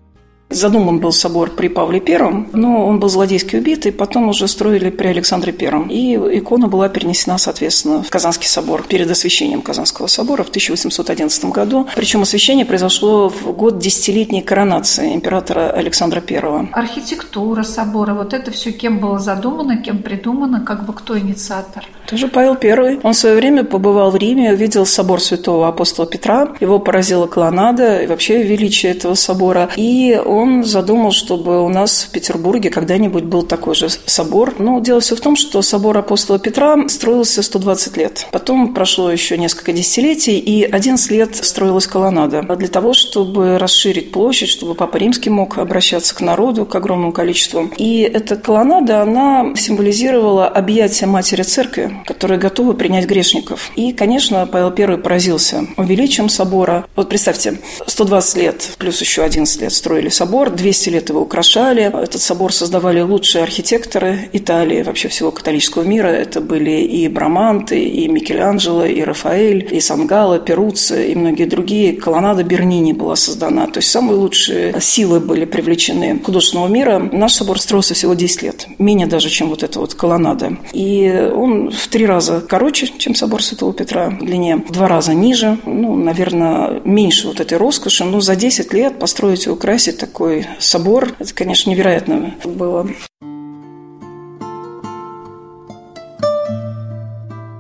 Задуман 0.50 1.00
был 1.00 1.12
собор 1.12 1.50
при 1.50 1.68
Павле 1.68 2.02
I, 2.08 2.46
но 2.54 2.88
он 2.88 3.02
был 3.02 3.10
злодейски 3.10 3.58
убит, 3.58 3.86
и 3.86 3.92
потом 3.92 4.30
уже 4.30 4.48
строили 4.48 4.90
при 4.90 5.08
Александре 5.08 5.54
I. 5.60 5.90
И 5.90 6.16
икона 6.40 6.70
была 6.70 6.88
перенесена, 6.88 7.38
соответственно, 7.38 8.02
в 8.02 8.10
Казанский 8.10 8.48
собор 8.48 8.84
перед 8.88 9.12
освящением 9.12 9.62
Казанского 9.62 10.08
собора 10.08 10.44
в 10.44 10.50
1811 10.50 11.46
году. 11.46 11.88
Причем 11.96 12.22
освящение 12.22 12.66
произошло 12.66 13.28
в 13.28 13.52
год 13.52 13.80
десятилетней 13.80 14.42
коронации 14.42 15.14
императора 15.14 15.70
Александра 15.70 16.24
I. 16.26 16.70
Архитектура 16.72 17.64
собора, 17.64 18.14
вот 18.14 18.34
это 18.34 18.52
все 18.52 18.72
кем 18.72 19.00
было 19.00 19.20
задумано, 19.20 19.78
кем 19.78 20.02
придумано, 20.02 20.62
как 20.62 20.86
бы 20.86 20.94
кто 20.94 21.20
инициатор? 21.20 21.84
Тоже 22.10 22.30
Павел 22.30 22.58
I. 22.62 23.00
Он 23.04 23.12
в 23.12 23.18
свое 23.18 23.36
время 23.36 23.66
побывал 23.66 24.12
в 24.12 24.16
Риме, 24.16 24.54
увидел 24.54 24.86
собор 24.86 25.20
святого 25.20 25.68
апостола 25.68 26.08
Петра. 26.08 26.56
Его 26.62 26.80
поразила 26.80 27.28
колоннада 27.28 28.02
и 28.02 28.08
вообще 28.08 28.44
величие 28.44 28.94
этого 28.94 29.16
собора. 29.16 29.70
И 29.76 30.18
он 30.26 30.37
задумал, 30.64 31.12
чтобы 31.12 31.64
у 31.64 31.70
нас 31.70 32.04
в 32.04 32.12
Петербурге 32.12 32.70
когда-нибудь 32.70 33.24
был 33.24 33.44
такой 33.44 33.76
же 33.76 33.90
собор. 33.90 34.56
Но 34.60 34.80
дело 34.80 35.00
все 35.00 35.16
в 35.16 35.22
том, 35.22 35.36
что 35.36 35.62
собор 35.62 35.98
апостола 35.98 36.40
Петра 36.40 36.78
строился 36.90 37.42
120 37.42 37.98
лет. 37.98 38.28
Потом 38.32 38.74
прошло 38.74 39.12
еще 39.12 39.38
несколько 39.38 39.74
десятилетий, 39.74 40.40
и 40.40 40.64
11 40.64 41.12
лет 41.12 41.36
строилась 41.36 41.88
колоннада. 41.88 42.46
А 42.48 42.56
для 42.56 42.68
того, 42.68 42.94
чтобы 42.94 43.58
расширить 43.58 44.12
площадь, 44.12 44.50
чтобы 44.50 44.76
Папа 44.76 44.98
Римский 44.98 45.30
мог 45.30 45.58
обращаться 45.58 46.16
к 46.16 46.22
народу, 46.22 46.66
к 46.66 46.76
огромному 46.76 47.12
количеству. 47.12 47.70
И 47.78 48.02
эта 48.02 48.36
колоннада, 48.36 49.02
она 49.02 49.54
символизировала 49.56 50.48
объятие 50.48 51.08
Матери 51.08 51.44
Церкви, 51.44 52.04
которые 52.06 52.40
готовы 52.40 52.74
принять 52.74 53.06
грешников. 53.06 53.72
И, 53.76 53.94
конечно, 53.94 54.46
Павел 54.46 54.74
I 54.78 54.98
поразился 54.98 55.68
увеличием 55.78 56.30
собора. 56.30 56.86
Вот 56.96 57.10
представьте, 57.10 57.60
120 57.86 58.38
лет 58.38 58.70
плюс 58.78 59.02
еще 59.02 59.24
11 59.24 59.62
лет 59.62 59.74
строили 59.74 60.10
собор, 60.10 60.27
200 60.28 60.90
лет 60.90 61.10
его 61.10 61.22
украшали. 61.22 61.84
Этот 61.84 62.22
собор 62.22 62.54
создавали 62.54 63.02
лучшие 63.02 63.44
архитекторы 63.44 64.30
Италии, 64.34 64.84
вообще 64.84 65.08
всего 65.08 65.32
католического 65.32 65.84
мира. 65.84 66.08
Это 66.08 66.42
были 66.42 66.82
и 66.82 67.08
Браманты, 67.08 67.84
и 67.84 68.08
Микеланджело, 68.08 68.86
и 68.86 69.02
Рафаэль, 69.02 69.68
и 69.72 69.80
Сангало, 69.80 70.40
Перуцци, 70.40 71.12
и 71.12 71.16
многие 71.16 71.46
другие. 71.46 71.94
Колоннада 71.94 72.44
Бернини 72.44 72.94
была 72.94 73.16
создана. 73.16 73.68
То 73.68 73.80
есть 73.80 73.90
самые 73.90 74.18
лучшие 74.18 74.80
силы 74.80 75.20
были 75.20 75.46
привлечены 75.46 76.20
художественного 76.24 76.68
мира. 76.68 77.00
Наш 77.12 77.34
собор 77.34 77.60
строился 77.60 77.94
всего 77.94 78.14
10 78.14 78.42
лет, 78.44 78.68
менее 78.78 79.08
даже, 79.08 79.30
чем 79.30 79.50
вот 79.50 79.64
эта 79.64 79.80
вот 79.80 79.94
колоннада. 79.94 80.58
И 80.74 81.32
он 81.34 81.72
в 81.72 81.88
три 81.88 82.06
раза 82.06 82.42
короче, 82.42 82.88
чем 82.98 83.16
собор 83.16 83.44
Святого 83.44 83.74
Петра 83.74 84.10
в 84.10 84.26
длине, 84.26 84.58
в 84.58 84.72
два 84.72 84.88
раза 84.88 85.14
ниже, 85.14 85.58
ну, 85.66 85.96
наверное, 85.96 86.82
меньше 86.84 87.28
вот 87.28 87.40
этой 87.40 87.58
роскоши. 87.58 88.04
Но 88.04 88.22
за 88.22 88.36
10 88.36 88.74
лет 88.74 89.00
построить 89.00 89.46
и 89.46 89.50
украсить 89.50 89.98
такой 90.18 90.48
собор, 90.58 91.14
это, 91.20 91.32
конечно, 91.32 91.70
невероятно 91.70 92.34
было. 92.44 92.90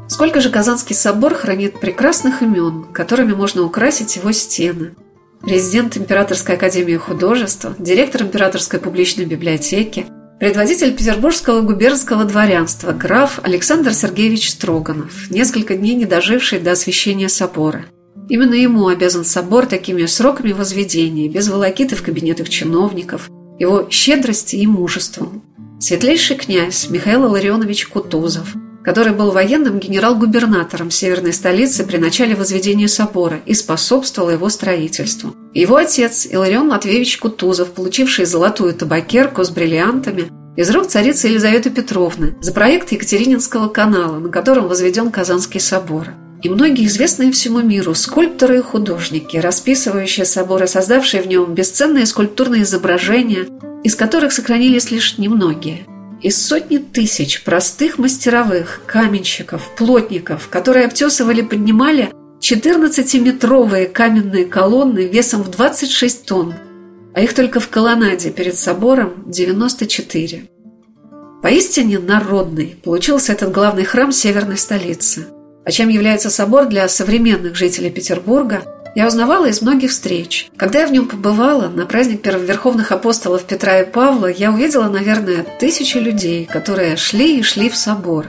Сколько 0.08 0.42
же 0.42 0.50
Казанский 0.50 0.96
собор 0.96 1.36
хранит 1.36 1.80
прекрасных 1.80 2.42
имен, 2.42 2.86
которыми 2.92 3.34
можно 3.34 3.62
украсить 3.62 4.16
его 4.16 4.32
стены. 4.32 4.96
Президент 5.42 5.98
Императорской 5.98 6.56
академии 6.56 6.98
художеств, 6.98 7.68
директор 7.78 8.24
Императорской 8.24 8.80
публичной 8.80 9.26
библиотеки, 9.26 10.08
Предводитель 10.40 10.96
петербургского 10.96 11.62
губернского 11.62 12.24
дворянства, 12.24 12.92
граф 12.92 13.40
Александр 13.42 13.92
Сергеевич 13.96 14.52
Строганов, 14.52 15.32
несколько 15.32 15.76
дней 15.76 15.96
не 15.96 16.06
доживший 16.06 16.60
до 16.60 16.74
освящения 16.74 17.28
собора. 17.28 17.86
Именно 18.29 18.55
ему 18.55 18.88
обязан 18.88 19.24
собор 19.24 19.65
такими 19.65 20.05
сроками 20.05 20.51
возведения, 20.51 21.29
без 21.29 21.47
волокиты 21.47 21.95
в 21.95 22.03
кабинетах 22.03 22.50
чиновников, 22.50 23.29
его 23.59 23.88
щедрости 23.89 24.55
и 24.57 24.67
мужеством. 24.67 25.43
Светлейший 25.79 26.36
князь 26.36 26.89
Михаил 26.89 27.31
Ларионович 27.31 27.88
Кутузов– 27.88 28.53
который 28.88 29.12
был 29.12 29.31
военным 29.31 29.79
генерал-губернатором 29.79 30.91
северной 30.91 31.33
столицы 31.33 31.86
при 31.86 31.97
начале 31.97 32.36
возведения 32.36 32.88
собора 32.88 33.41
и 33.45 33.53
способствовал 33.53 34.29
его 34.29 34.47
строительству. 34.47 35.36
Его 35.53 35.75
отец 35.75 36.25
Иларион 36.25 36.69
Матвеевич 36.69 37.17
Кутузов, 37.17 37.71
получивший 37.71 38.24
золотую 38.24 38.74
табакерку 38.74 39.43
с 39.43 39.50
бриллиантами, 39.50 40.31
из 40.55 40.69
рук 40.69 40.88
царицы 40.88 41.27
Елизаветы 41.27 41.69
Петровны 41.69 42.38
за 42.39 42.53
проект 42.53 42.93
Екатерининского 42.93 43.67
канала, 43.67 44.19
на 44.19 44.29
котором 44.29 44.69
возведен 44.69 45.12
Казанский 45.12 45.59
собор. 45.59 46.13
И 46.44 46.50
многие 46.50 46.86
известные 46.86 47.32
всему 47.32 47.62
миру 47.62 47.96
скульпторы 47.96 48.60
и 48.60 48.62
художники, 48.62 49.38
расписывающие 49.38 50.25
собор 50.25 50.63
и 50.63 50.67
создавшие 50.67 51.24
в 51.24 51.27
нем 51.27 51.53
бесценные 51.53 52.06
скульптурные 52.06 52.63
изображения, 52.63 53.48
из 53.84 53.96
которых 53.96 54.32
сохранились 54.32 54.91
лишь 54.91 55.17
немногие– 55.17 55.86
из 56.22 56.41
сотни 56.41 56.79
тысяч 56.79 57.44
простых 57.44 58.00
мастеровых, 58.00 58.82
каменщиков, 58.88 59.70
плотников, 59.77 60.48
которые 60.50 60.86
обтесывали, 60.86 61.41
поднимали 61.41 62.12
14-метровые 62.39 63.88
каменные 63.88 64.46
колонны 64.46 65.08
весом 65.08 65.44
в 65.44 65.51
26 65.51 66.25
тонн, 66.25 66.56
а 67.13 67.22
их 67.22 67.34
только 67.34 67.60
в 67.60 67.70
колоннаде 67.70 68.32
перед 68.32 68.56
собором 68.56 69.25
94. 69.27 70.50
Поистине 71.44 72.00
народный 72.00 72.75
получился 72.84 73.34
этот 73.34 73.51
главный 73.51 73.84
храм 73.84 74.12
северной 74.12 74.58
столицы. 74.58 75.27
А 75.67 75.71
чем 75.71 75.89
является 75.89 76.29
собор 76.29 76.67
для 76.67 76.88
современных 76.88 77.57
жителей 77.57 77.89
Петербурга– 77.91 78.63
я 78.95 79.05
узнавала 79.05 79.45
из 79.45 79.62
многих 79.62 79.91
встреч. 79.91 80.50
Когда 80.57 80.79
я 80.79 80.88
в 80.88 80.91
нем 80.91 81.07
побывала, 81.07 81.67
на 81.67 81.86
праздник 81.86 82.24
первоверховных 82.24 82.91
апостолов 82.91 83.43
Петра 83.43 83.81
и 83.81 83.86
Павла, 83.86 84.25
я 84.25 84.51
увидела, 84.51 84.89
наверное, 84.89 85.45
тысячи 85.59 85.97
людей, 85.97 86.45
которые 86.45 86.95
шли 86.95 87.38
и 87.38 87.43
шли 87.43 87.69
в 87.69 87.77
собор. 87.77 88.25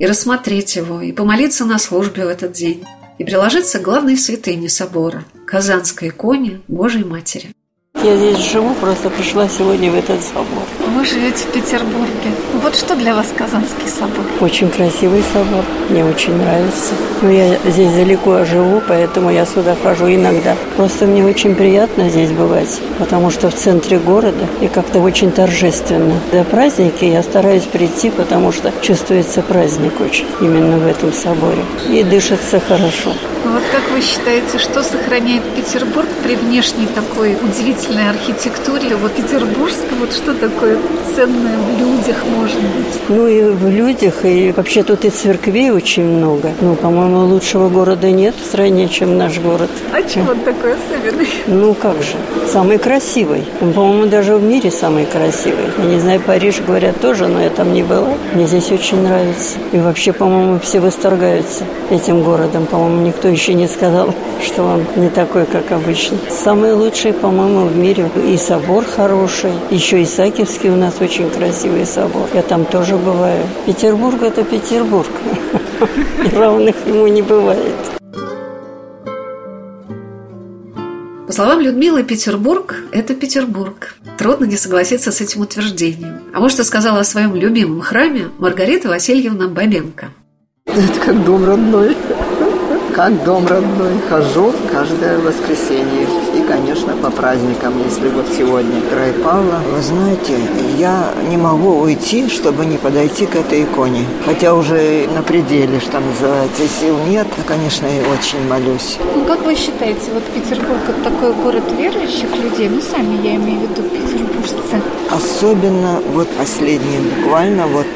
И 0.00 0.06
рассмотреть 0.06 0.74
его, 0.74 1.00
и 1.00 1.12
помолиться 1.12 1.64
на 1.66 1.78
службе 1.78 2.24
в 2.24 2.28
этот 2.28 2.50
день, 2.50 2.84
и 3.18 3.22
приложиться 3.22 3.78
к 3.78 3.82
главной 3.82 4.16
святыне 4.16 4.68
собора– 4.68 5.24
Казанской 5.46 6.08
иконе 6.08 6.62
Божьей 6.66 7.04
Матери. 7.04 7.52
Я 8.04 8.16
здесь 8.16 8.38
живу, 8.52 8.74
просто 8.74 9.10
пришла 9.10 9.48
сегодня 9.48 9.90
в 9.90 9.96
этот 9.96 10.22
собор. 10.22 10.62
Вы 10.94 11.04
живете 11.04 11.44
в 11.44 11.52
Петербурге. 11.52 12.30
Вот 12.62 12.76
что 12.76 12.94
для 12.94 13.12
вас 13.12 13.26
Казанский 13.36 13.88
собор? 13.88 14.24
Очень 14.40 14.70
красивый 14.70 15.24
собор, 15.32 15.64
мне 15.90 16.04
очень 16.04 16.36
нравится. 16.36 16.94
Но 17.22 17.30
я 17.30 17.58
здесь 17.66 17.92
далеко 17.92 18.44
живу, 18.44 18.80
поэтому 18.86 19.30
я 19.30 19.44
сюда 19.44 19.76
хожу 19.82 20.06
иногда. 20.06 20.54
Просто 20.76 21.06
мне 21.06 21.24
очень 21.24 21.56
приятно 21.56 22.08
здесь 22.08 22.30
бывать, 22.30 22.80
потому 23.00 23.30
что 23.30 23.50
в 23.50 23.54
центре 23.54 23.98
города 23.98 24.46
и 24.60 24.68
как-то 24.68 25.00
очень 25.00 25.32
торжественно. 25.32 26.14
До 26.30 26.44
праздники 26.44 27.04
я 27.04 27.24
стараюсь 27.24 27.64
прийти, 27.64 28.10
потому 28.10 28.52
что 28.52 28.72
чувствуется 28.80 29.42
праздник 29.42 30.00
очень 30.00 30.26
именно 30.40 30.78
в 30.78 30.86
этом 30.86 31.12
соборе. 31.12 31.64
И 31.90 32.04
дышится 32.04 32.60
хорошо. 32.60 33.12
Вот 33.44 33.62
как 33.72 33.90
вы 33.92 34.02
считаете, 34.02 34.58
что 34.58 34.82
сохраняет 34.82 35.42
Петербург 35.56 36.08
при 36.22 36.36
внешней 36.36 36.86
такой 36.86 37.34
удивительной 37.34 37.87
архитектуре? 37.96 38.96
Вот 38.96 39.12
петербургской, 39.12 39.98
вот 39.98 40.12
что 40.12 40.34
такое 40.34 40.78
ценное 41.14 41.58
в 41.58 41.78
людях 41.78 42.16
может 42.36 42.60
быть? 42.60 43.00
Ну 43.08 43.26
и 43.26 43.42
в 43.42 43.68
людях, 43.68 44.24
и 44.24 44.52
вообще 44.56 44.82
тут 44.82 45.04
и 45.04 45.10
церквей 45.10 45.70
очень 45.70 46.04
много. 46.04 46.52
Ну, 46.60 46.74
по-моему, 46.74 47.26
лучшего 47.26 47.68
города 47.68 48.10
нет 48.10 48.34
в 48.40 48.44
стране, 48.44 48.88
чем 48.88 49.16
наш 49.16 49.38
город. 49.38 49.70
А 49.92 50.02
чем 50.02 50.28
он 50.28 50.40
такой 50.40 50.74
особенный? 50.74 51.28
Ну 51.46 51.74
как 51.74 51.96
же, 52.02 52.16
самый 52.52 52.78
красивый. 52.78 53.44
Он, 53.60 53.72
по-моему, 53.72 54.06
даже 54.06 54.36
в 54.36 54.42
мире 54.42 54.70
самый 54.70 55.06
красивый. 55.06 55.64
Я 55.78 55.84
не 55.84 56.00
знаю, 56.00 56.20
Париж, 56.20 56.60
говорят, 56.66 57.00
тоже, 57.00 57.26
но 57.28 57.40
я 57.40 57.50
там 57.50 57.72
не 57.72 57.82
была. 57.82 58.14
Мне 58.34 58.46
здесь 58.46 58.70
очень 58.70 59.02
нравится. 59.02 59.58
И 59.72 59.78
вообще, 59.78 60.12
по-моему, 60.12 60.58
все 60.60 60.80
восторгаются 60.80 61.64
этим 61.90 62.22
городом. 62.22 62.66
По-моему, 62.66 63.06
никто 63.06 63.28
еще 63.28 63.54
не 63.54 63.66
сказал, 63.66 64.14
что 64.44 64.64
он 64.64 64.84
не 64.96 65.08
такой, 65.08 65.46
как 65.46 65.72
обычно. 65.72 66.18
Самый 66.30 66.72
лучший, 66.72 67.12
по-моему, 67.12 67.67
в 67.68 67.76
мире. 67.76 68.10
И 68.26 68.36
собор 68.36 68.84
хороший. 68.84 69.52
Еще 69.70 70.02
Исаакиевский 70.02 70.70
у 70.70 70.76
нас 70.76 70.94
очень 71.00 71.30
красивый 71.30 71.86
собор. 71.86 72.28
Я 72.34 72.42
там 72.42 72.64
тоже 72.64 72.96
бываю. 72.96 73.44
Петербург– 73.66 74.22
это 74.22 74.42
Петербург. 74.44 75.08
Равных 76.32 76.74
ему 76.86 77.06
не 77.06 77.22
бывает. 77.22 77.74
По 81.26 81.32
словам 81.32 81.60
Людмилы, 81.60 82.04
Петербург– 82.04 82.74
это 82.92 83.14
Петербург. 83.14 83.94
Трудно 84.16 84.46
не 84.46 84.56
согласиться 84.56 85.12
с 85.12 85.20
этим 85.20 85.42
утверждением. 85.42 86.20
А 86.34 86.40
вот 86.40 86.50
что 86.50 86.64
сказала 86.64 87.00
о 87.00 87.04
своем 87.04 87.34
любимом 87.36 87.80
храме 87.80 88.28
Маргарита 88.38 88.88
Васильевна 88.88 89.48
Бабенко. 89.48 90.08
Это 90.66 91.00
как 91.04 91.24
дом 91.24 91.44
родной 91.44 91.96
как 92.98 93.22
дом 93.22 93.46
родной. 93.46 93.92
Хожу 94.08 94.52
каждое 94.72 95.20
воскресенье. 95.20 96.07
Конечно, 96.48 96.96
по 96.96 97.10
праздникам, 97.10 97.74
если 97.84 98.08
вот 98.08 98.24
сегодня 98.34 98.80
Край 98.90 99.12
Павла. 99.12 99.60
Вы 99.70 99.82
знаете, 99.82 100.34
я 100.78 101.12
не 101.28 101.36
могу 101.36 101.80
уйти, 101.80 102.26
чтобы 102.30 102.64
не 102.64 102.78
подойти 102.78 103.26
к 103.26 103.36
этой 103.36 103.64
иконе. 103.64 104.06
Хотя 104.24 104.54
уже 104.54 105.06
на 105.14 105.22
пределе, 105.22 105.78
что 105.78 106.00
называется, 106.00 106.62
сил 106.66 106.96
нет. 107.06 107.26
Я, 107.36 107.44
конечно, 107.44 107.86
и 107.86 108.00
очень 108.00 108.48
молюсь. 108.48 108.96
Ну, 109.14 109.26
как 109.26 109.44
вы 109.44 109.54
считаете, 109.56 110.10
вот 110.14 110.22
Петербург 110.24 110.80
это 110.88 111.10
такой 111.10 111.34
город 111.34 111.64
верующих 111.76 112.34
людей? 112.42 112.70
Ну, 112.70 112.80
сами 112.80 113.26
я 113.26 113.34
имею 113.34 113.60
в 113.60 113.62
виду 113.64 113.82
петербуржцы. 114.48 114.82
Особенно 115.10 116.00
вот 116.12 116.28
последние 116.36 117.00
буквально 117.00 117.66
вот, 117.66 117.86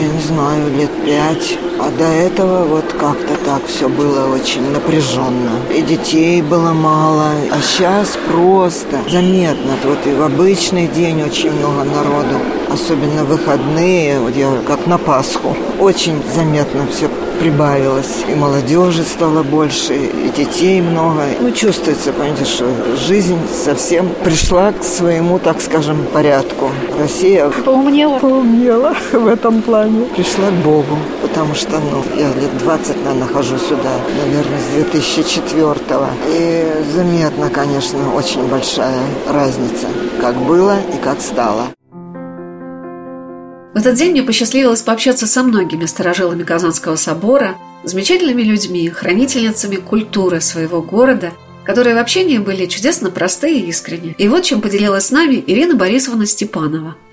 я 0.00 0.08
не 0.08 0.20
знаю, 0.20 0.70
лет 0.76 0.90
пять. 1.04 1.58
А 1.80 1.90
до 1.90 2.04
этого 2.04 2.64
вот 2.64 2.92
как-то 2.92 3.36
так 3.44 3.64
все 3.66 3.88
было 3.88 4.34
очень 4.34 4.70
напряженно. 4.72 5.52
И 5.74 5.80
детей 5.80 6.42
было 6.42 6.72
мало. 6.72 7.30
А 7.50 7.60
сейчас 7.62 8.18
просто 8.30 8.98
заметно. 9.08 9.76
Вот 9.84 9.98
и 10.06 10.12
в 10.12 10.22
обычный 10.22 10.88
день 10.88 11.22
очень 11.22 11.52
много 11.52 11.84
народу. 11.84 12.40
Особенно 12.68 13.24
выходные, 13.24 14.18
вот 14.18 14.34
я 14.36 14.50
как 14.66 14.86
на 14.86 14.98
Пасху. 14.98 15.56
Очень 15.78 16.20
заметно 16.34 16.86
все 16.88 17.08
прибавилось. 17.40 18.24
И 18.28 18.34
молодежи 18.34 19.02
стало 19.02 19.42
больше, 19.42 19.94
и 19.94 20.30
детей 20.36 20.80
много. 20.80 21.22
Ну, 21.40 21.50
чувствуется, 21.50 22.12
понимаете, 22.12 22.44
что 22.44 22.66
жизнь 22.96 23.38
совсем 23.64 24.08
пришла 24.24 24.72
к 24.72 24.82
своему, 24.82 25.38
так 25.38 25.60
скажем, 25.60 26.04
порядку. 26.12 26.70
Россия 26.98 27.48
поумнела. 27.64 28.18
Поумнела 28.18 28.94
в 29.12 29.26
этом 29.26 29.62
плане. 29.62 30.06
Пришла 30.16 30.48
к 30.50 30.64
Богу, 30.64 30.98
потому 31.22 31.54
что, 31.54 31.78
ну, 31.78 32.02
я 32.16 32.28
лет 32.40 32.56
20, 32.58 33.04
наверное, 33.04 33.28
хожу 33.28 33.58
сюда, 33.58 33.92
наверное, 34.24 34.58
с 34.58 34.74
2004 34.74 35.96
-го. 35.96 36.06
И 36.28 36.66
заметно, 36.94 37.50
конечно, 37.50 37.98
очень 38.14 38.46
большая 38.48 39.00
разница, 39.28 39.86
как 40.20 40.36
было 40.36 40.76
и 40.94 40.98
как 41.02 41.20
стало. 41.20 41.77
В 43.78 43.80
этот 43.80 43.94
день 43.94 44.10
мне 44.10 44.24
посчастливилось 44.24 44.82
пообщаться 44.82 45.28
со 45.28 45.44
многими 45.44 45.86
сторожилами 45.86 46.42
Казанского 46.42 46.96
собора, 46.96 47.56
замечательными 47.84 48.42
людьми, 48.42 48.90
хранительницами 48.90 49.76
культуры 49.76 50.40
своего 50.40 50.82
города, 50.82 51.32
которые 51.64 51.94
в 51.94 51.98
общении 51.98 52.38
были 52.38 52.66
чудесно 52.66 53.12
простые 53.12 53.60
и 53.60 53.68
искренние. 53.68 54.16
И 54.18 54.26
вот 54.26 54.42
чем 54.42 54.62
поделилась 54.62 55.06
с 55.06 55.10
нами 55.12 55.44
Ирина 55.46 55.76
Борисовна 55.76 56.26
Степанова– 56.26 56.96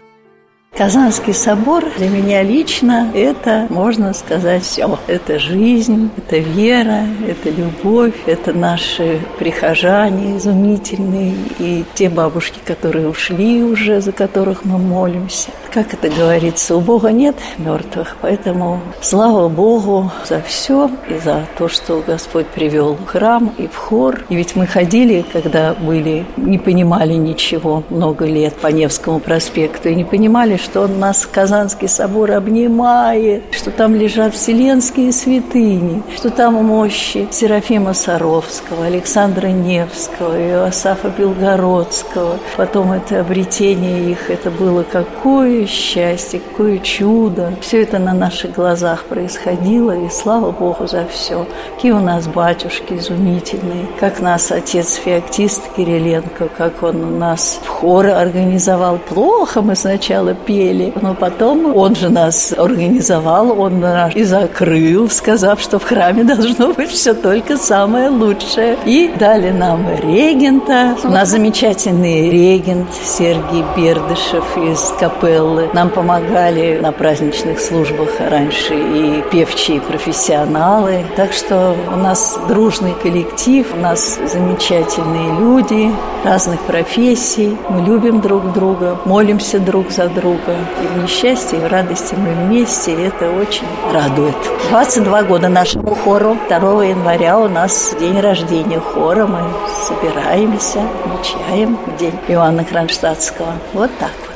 Казанский 0.77 1.33
собор 1.33 1.85
для 1.97 2.09
меня 2.09 2.43
лично 2.43 3.09
это, 3.13 3.65
можно 3.69 4.13
сказать, 4.13 4.63
все. 4.63 4.99
Это 5.07 5.39
жизнь, 5.39 6.09
это 6.17 6.37
вера, 6.37 7.03
это 7.25 7.49
любовь, 7.49 8.13
это 8.25 8.51
наши 8.51 9.21
прихожане 9.39 10.35
изумительные 10.35 11.33
и 11.59 11.85
те 11.93 12.09
бабушки, 12.09 12.59
которые 12.65 13.07
ушли 13.07 13.63
уже, 13.63 14.01
за 14.01 14.11
которых 14.11 14.65
мы 14.65 14.77
молимся. 14.77 15.49
Как 15.71 15.93
это 15.93 16.09
говорится, 16.09 16.75
у 16.75 16.81
Бога 16.81 17.11
нет 17.11 17.37
мертвых, 17.57 18.17
поэтому 18.21 18.81
слава 19.01 19.47
Богу 19.47 20.11
за 20.27 20.41
все 20.41 20.89
и 21.09 21.17
за 21.23 21.45
то, 21.57 21.69
что 21.69 22.03
Господь 22.05 22.47
привел 22.47 22.95
в 22.95 23.05
храм 23.05 23.53
и 23.57 23.67
в 23.67 23.75
хор. 23.77 24.25
И 24.27 24.35
ведь 24.35 24.57
мы 24.57 24.67
ходили, 24.67 25.23
когда 25.31 25.73
были, 25.73 26.25
не 26.35 26.57
понимали 26.57 27.13
ничего 27.13 27.83
много 27.89 28.25
лет 28.25 28.55
по 28.55 28.67
Невскому 28.67 29.19
проспекту 29.19 29.87
и 29.87 29.95
не 29.95 30.03
понимали, 30.03 30.57
что 30.65 30.81
он 30.81 30.99
нас, 30.99 31.27
Казанский 31.31 31.87
собор, 31.87 32.31
обнимает, 32.31 33.43
что 33.51 33.71
там 33.71 33.95
лежат 33.95 34.33
вселенские 34.33 35.11
святыни, 35.11 36.01
что 36.15 36.31
там 36.31 36.55
мощи 36.55 37.27
Серафима 37.31 37.93
Саровского, 37.93 38.85
Александра 38.85 39.47
Невского, 39.47 40.35
Иосафа 40.37 41.09
Белгородского. 41.09 42.39
Потом 42.57 42.91
это 42.91 43.19
обретение 43.19 44.11
их, 44.11 44.31
это 44.31 44.49
было 44.49 44.83
какое 44.83 45.67
счастье, 45.67 46.39
какое 46.39 46.79
чудо. 46.79 47.53
Все 47.61 47.83
это 47.83 47.99
на 47.99 48.13
наших 48.13 48.53
глазах 48.53 49.03
происходило, 49.05 49.91
и 49.91 50.09
слава 50.09 50.51
Богу 50.51 50.87
за 50.87 51.05
все. 51.07 51.45
Какие 51.75 51.91
у 51.91 51.99
нас 51.99 52.27
батюшки 52.27 52.93
изумительные, 52.93 53.85
как 53.99 54.19
нас 54.19 54.51
отец 54.51 54.95
Феоктист 54.95 55.61
Кириленко, 55.75 56.49
как 56.57 56.81
он 56.81 57.03
у 57.03 57.17
нас 57.17 57.59
в 57.63 57.67
хоры 57.67 58.09
организовал. 58.09 58.97
Плохо 58.97 59.61
мы 59.61 59.75
сначала 59.75 60.33
пели, 60.33 60.54
пели. 60.55 60.93
Но 61.01 61.13
потом 61.13 61.75
он 61.75 61.95
же 61.95 62.09
нас 62.09 62.53
организовал, 62.57 63.59
он 63.59 63.79
нас 63.79 64.15
и 64.15 64.23
закрыл, 64.23 65.09
сказав, 65.09 65.59
что 65.59 65.79
в 65.79 65.83
храме 65.83 66.23
должно 66.23 66.73
быть 66.73 66.91
все 66.91 67.13
только 67.13 67.57
самое 67.57 68.09
лучшее. 68.09 68.77
И 68.85 69.11
дали 69.19 69.51
нам 69.51 69.85
регента. 70.01 70.95
У 71.03 71.09
нас 71.09 71.29
замечательный 71.29 72.29
регент 72.29 72.87
Сергей 73.03 73.63
Бердышев 73.75 74.45
из 74.57 74.93
капеллы. 74.99 75.69
Нам 75.73 75.89
помогали 75.89 76.79
на 76.81 76.91
праздничных 76.91 77.59
службах 77.59 78.09
раньше 78.19 78.73
и 78.75 79.23
певчие 79.31 79.81
профессионалы. 79.81 81.05
Так 81.15 81.33
что 81.33 81.75
у 81.93 81.97
нас 81.97 82.39
дружный 82.47 82.93
коллектив, 83.03 83.67
у 83.73 83.79
нас 83.79 84.19
замечательные 84.31 85.39
люди 85.39 85.91
разных 86.23 86.59
профессий. 86.61 87.57
Мы 87.69 87.81
любим 87.81 88.21
друг 88.21 88.53
друга, 88.53 88.97
молимся 89.05 89.59
друг 89.59 89.91
за 89.91 90.07
друга. 90.45 90.59
И 90.81 90.87
в 90.87 91.03
несчастье, 91.03 91.59
и 91.59 91.61
в 91.61 91.67
радости 91.67 92.15
мы 92.15 92.33
вместе, 92.33 92.93
и 92.93 93.01
это 93.01 93.29
очень 93.31 93.65
радует. 93.91 94.35
22 94.69 95.23
года 95.23 95.49
нашему 95.49 95.95
хору. 95.95 96.37
2 96.49 96.85
января 96.85 97.39
у 97.39 97.47
нас 97.47 97.95
день 97.99 98.19
рождения 98.19 98.79
хора. 98.79 99.25
Мы 99.27 99.39
собираемся, 99.87 100.81
отмечаем 101.03 101.77
день 101.99 102.17
Иоанна 102.27 102.63
Кронштадтского. 102.63 103.53
Вот 103.73 103.91
так 103.99 104.11
вот. 104.19 104.31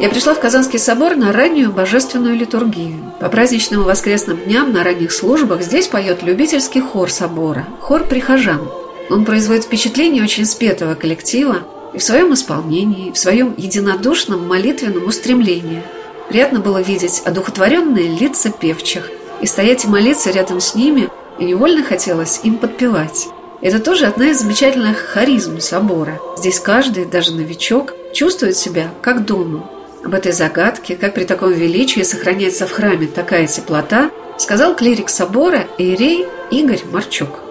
Я 0.00 0.08
пришла 0.08 0.34
в 0.34 0.40
Казанский 0.40 0.80
собор 0.80 1.14
на 1.14 1.32
раннюю 1.32 1.70
божественную 1.70 2.34
литургию. 2.34 3.12
По 3.20 3.28
праздничным 3.28 3.84
воскресным 3.84 4.36
дням 4.36 4.72
на 4.72 4.82
ранних 4.82 5.12
службах 5.12 5.62
здесь 5.62 5.86
поет 5.86 6.24
любительский 6.24 6.80
хор 6.80 7.08
собора, 7.08 7.66
хор 7.80 8.02
прихожан– 8.02 8.68
он 9.10 9.24
производит 9.24 9.64
впечатление 9.64 10.22
очень 10.22 10.46
спетого 10.46 10.94
коллектива 10.94 11.58
и 11.92 11.98
в 11.98 12.02
своем 12.02 12.32
исполнении, 12.34 13.08
и 13.08 13.12
в 13.12 13.18
своем 13.18 13.54
единодушном 13.56 14.46
молитвенном 14.46 15.06
устремлении. 15.06 15.82
Приятно 16.28 16.60
было 16.60 16.80
видеть 16.80 17.22
одухотворенные 17.24 18.08
лица 18.08 18.50
певчих 18.50 19.10
и 19.40 19.46
стоять 19.46 19.84
и 19.84 19.88
молиться 19.88 20.30
рядом 20.30 20.60
с 20.60 20.74
ними, 20.74 21.08
и 21.38 21.44
невольно 21.44 21.82
хотелось 21.82 22.40
им 22.44 22.58
подпевать. 22.58 23.28
Это 23.60 23.78
тоже 23.78 24.06
одна 24.06 24.30
из 24.30 24.40
замечательных 24.40 24.98
харизм 24.98 25.60
собора. 25.60 26.20
Здесь 26.36 26.58
каждый, 26.58 27.04
даже 27.04 27.32
новичок, 27.32 27.94
чувствует 28.12 28.56
себя 28.56 28.90
как 29.02 29.24
дома. 29.24 29.70
Об 30.04 30.14
этой 30.14 30.32
загадке, 30.32 30.96
как 30.96 31.14
при 31.14 31.24
таком 31.24 31.52
величии 31.52 32.02
сохраняется 32.02 32.66
в 32.66 32.72
храме 32.72 33.06
такая 33.06 33.46
теплота, 33.46 34.10
сказал 34.36 34.74
клирик 34.74 35.08
собора 35.08 35.66
Иерей 35.78 36.26
Игорь 36.50 36.82
Марчук. 36.90 37.41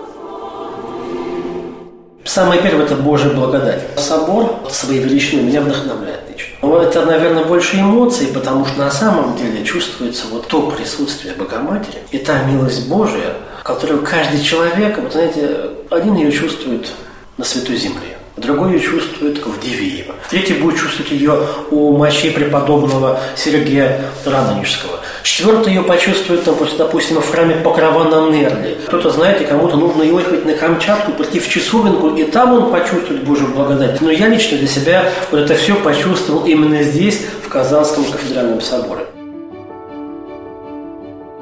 Самое 2.24 2.62
первое– 2.62 2.86
это 2.86 2.96
Божья 2.96 3.30
благодать. 3.30 3.82
Собор 3.98 4.62
своей 4.70 5.02
величиной 5.02 5.44
меня 5.44 5.62
вдохновляет 5.62 6.22
лично. 6.30 6.56
Но 6.62 6.82
это, 6.82 7.06
наверное, 7.06 7.46
больше 7.46 7.78
эмоций, 7.78 8.28
потому 8.28 8.66
что 8.66 8.80
на 8.80 8.92
самом 8.92 9.36
деле 9.36 9.64
чувствуется 9.66 10.28
вот 10.32 10.48
то 10.48 10.70
присутствие 10.70 11.34
Богоматери 11.34 12.00
и 12.12 12.20
та 12.20 12.44
милость 12.44 12.88
Божия, 12.88 13.34
которую 13.64 14.04
каждый 14.04 14.42
человек, 14.42 14.98
вот 15.00 15.14
знаете, 15.14 15.72
один 15.90 16.16
ее 16.16 16.32
чувствует 16.32 16.92
на 17.38 17.44
Святой 17.44 17.78
Земле, 17.78 18.18
другой 18.42 18.74
ее 18.74 18.80
чувствует 18.80 19.46
в 19.46 19.60
Дивеево, 19.60 20.16
третий 20.30 20.54
будет 20.54 20.78
чувствовать 20.78 21.12
ее 21.12 21.40
у 21.70 21.96
мощей 21.96 22.32
преподобного 22.32 23.20
Сергея 23.36 24.02
Радонежского, 24.26 25.00
четвертый 25.24 25.74
ее 25.74 25.84
почувствует, 25.84 26.44
допустим, 26.44 27.22
в 27.22 27.32
храме 27.32 27.56
Покрова 27.56 28.04
на 28.06 28.30
Нерли. 28.30 28.78
Кто-то, 28.88 29.12
знаете, 29.12 29.46
кому-то 29.46 29.78
нужно 29.78 30.04
ехать 30.04 30.46
на 30.46 30.54
Камчатку, 30.54 31.12
прийти 31.12 31.40
в 31.40 31.48
Часовенку, 31.48 32.10
и 32.10 32.24
там 32.24 32.54
он 32.54 32.72
почувствует 32.72 33.24
Божью 33.24 33.48
благодать. 33.50 34.02
Но 34.02 34.10
я 34.12 34.28
лично 34.28 34.58
для 34.58 34.68
себя 34.68 35.06
вот 35.30 35.40
это 35.42 35.56
все 35.56 35.76
почувствовал 35.76 36.46
именно 36.46 36.84
здесь, 36.84 37.22
в 37.44 37.50
Казанском 37.50 38.06
кафедральном 38.06 38.62
соборе. 38.62 39.06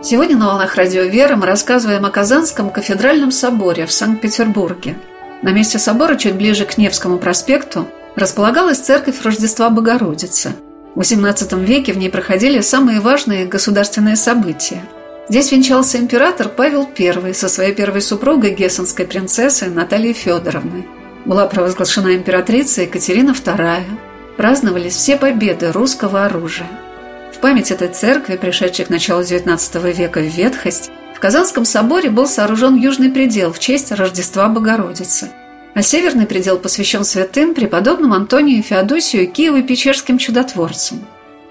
Сегодня 0.01 0.37
на 0.37 0.47
«Волнах 0.47 0.75
Радио 0.75 1.03
Вера» 1.03 1.35
мы 1.35 1.45
рассказываем 1.45 2.05
о 2.05 2.09
Казанском 2.09 2.69
кафедральном 2.69 3.31
соборе 3.31 3.85
в 3.85 3.91
Санкт-Петербурге– 3.91 4.95
на 5.41 5.51
месте 5.51 5.79
собора, 5.79 6.15
чуть 6.15 6.35
ближе 6.35 6.65
к 6.65 6.77
Невскому 6.77 7.17
проспекту, 7.17 7.87
располагалась 8.15 8.79
церковь 8.79 9.21
Рождества 9.23 9.69
Богородицы. 9.69 10.53
В 10.95 11.01
XVIII 11.01 11.63
веке 11.63 11.93
в 11.93 11.97
ней 11.97 12.09
проходили 12.09 12.61
самые 12.61 12.99
важные 12.99 13.45
государственные 13.45 14.15
события. 14.15 14.81
Здесь 15.29 15.51
венчался 15.51 15.97
император 15.97 16.49
Павел 16.49 16.89
I 16.97 17.33
со 17.33 17.47
своей 17.47 17.73
первой 17.73 18.01
супругой, 18.01 18.55
гессенской 18.55 19.05
принцессой 19.05 19.69
Натальей 19.69 20.13
Федоровной. 20.13 20.87
Была 21.25 21.45
провозглашена 21.45 22.15
императрица 22.15 22.81
Екатерина 22.81 23.31
II. 23.31 23.83
Праздновались 24.37 24.95
все 24.95 25.17
победы 25.17 25.71
русского 25.71 26.25
оружия. 26.25 26.67
В 27.31 27.39
память 27.39 27.71
этой 27.71 27.89
церкви, 27.89 28.37
пришедшей 28.37 28.85
к 28.85 28.89
началу 28.89 29.21
XIX 29.21 29.93
века 29.93 30.19
в 30.19 30.23
ветхость, 30.23 30.89
в 31.19 31.21
Казанском 31.21 31.65
соборе 31.65 32.09
был 32.09 32.27
сооружен 32.27 32.75
южный 32.75 33.09
предел 33.09 33.51
в 33.51 33.59
честь 33.59 33.91
Рождества 33.91 34.47
Богородицы, 34.47 35.29
а 35.73 35.81
северный 35.81 36.25
предел 36.25 36.57
посвящен 36.57 37.03
святым 37.03 37.53
преподобным 37.53 38.13
Антонию 38.13 38.63
Феодосию 38.63 39.29
Киево-Печерским 39.29 40.17
чудотворцам. 40.17 41.05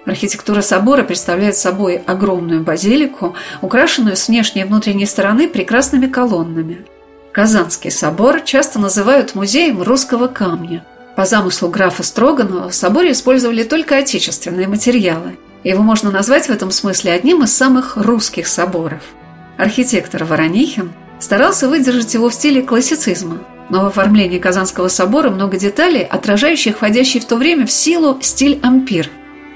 Архитектура 0.06 0.62
собора 0.62 1.02
представляет 1.02 1.54
собой 1.54 1.96
огромную 2.06 2.62
базилику, 2.62 3.34
украшенную 3.60 4.16
с 4.16 4.28
внешней 4.28 4.62
и 4.62 4.64
внутренней 4.64 5.04
стороны 5.04 5.46
прекрасными 5.48 6.06
колоннами. 6.06 6.86
Казанский 7.32 7.90
собор 7.90 8.40
часто 8.40 8.78
называют 8.78 9.34
музеем 9.34 9.82
русского 9.82 10.28
камня. 10.28 10.82
По 11.14 11.26
замыслу 11.26 11.68
графа 11.68 12.02
Строганова 12.02 12.70
в 12.70 12.74
соборе 12.74 13.12
использовали 13.12 13.64
только 13.64 13.98
отечественные 13.98 14.66
материалы. 14.66 15.36
Его 15.62 15.82
можно 15.82 16.10
назвать 16.10 16.46
в 16.46 16.50
этом 16.50 16.70
смысле 16.70 17.12
одним 17.12 17.42
из 17.42 17.54
самых 17.54 17.98
русских 17.98 18.46
соборов– 18.46 19.02
Архитектор 19.58 20.24
Воронихин 20.24 20.92
старался 21.18 21.68
выдержать 21.68 22.14
его 22.14 22.30
в 22.30 22.34
стиле 22.34 22.62
классицизма, 22.62 23.38
но 23.68 23.82
в 23.82 23.86
оформлении 23.86 24.38
Казанского 24.38 24.86
собора 24.86 25.30
много 25.30 25.58
деталей, 25.58 26.04
отражающих 26.04 26.76
входящий 26.76 27.18
в 27.18 27.24
то 27.24 27.36
время 27.36 27.66
в 27.66 27.72
силу 27.72 28.16
стиль 28.22 28.60
ампир. 28.62 29.10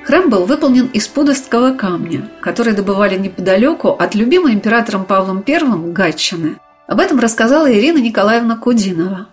Храм 0.04 0.28
был 0.28 0.44
выполнен 0.44 0.86
из 0.86 1.06
пудостского 1.06 1.72
камня, 1.74 2.28
который 2.40 2.72
добывали 2.72 3.16
неподалеку 3.16 3.90
от 3.90 4.16
любимой 4.16 4.54
императором 4.54 5.04
Павлом 5.04 5.44
I 5.46 5.92
Гатчины. 5.92 6.56
Об 6.88 6.98
этом 6.98 7.20
рассказала 7.20 7.72
Ирина 7.72 7.98
Николаевна 7.98 8.56
Кудинова. 8.56 9.28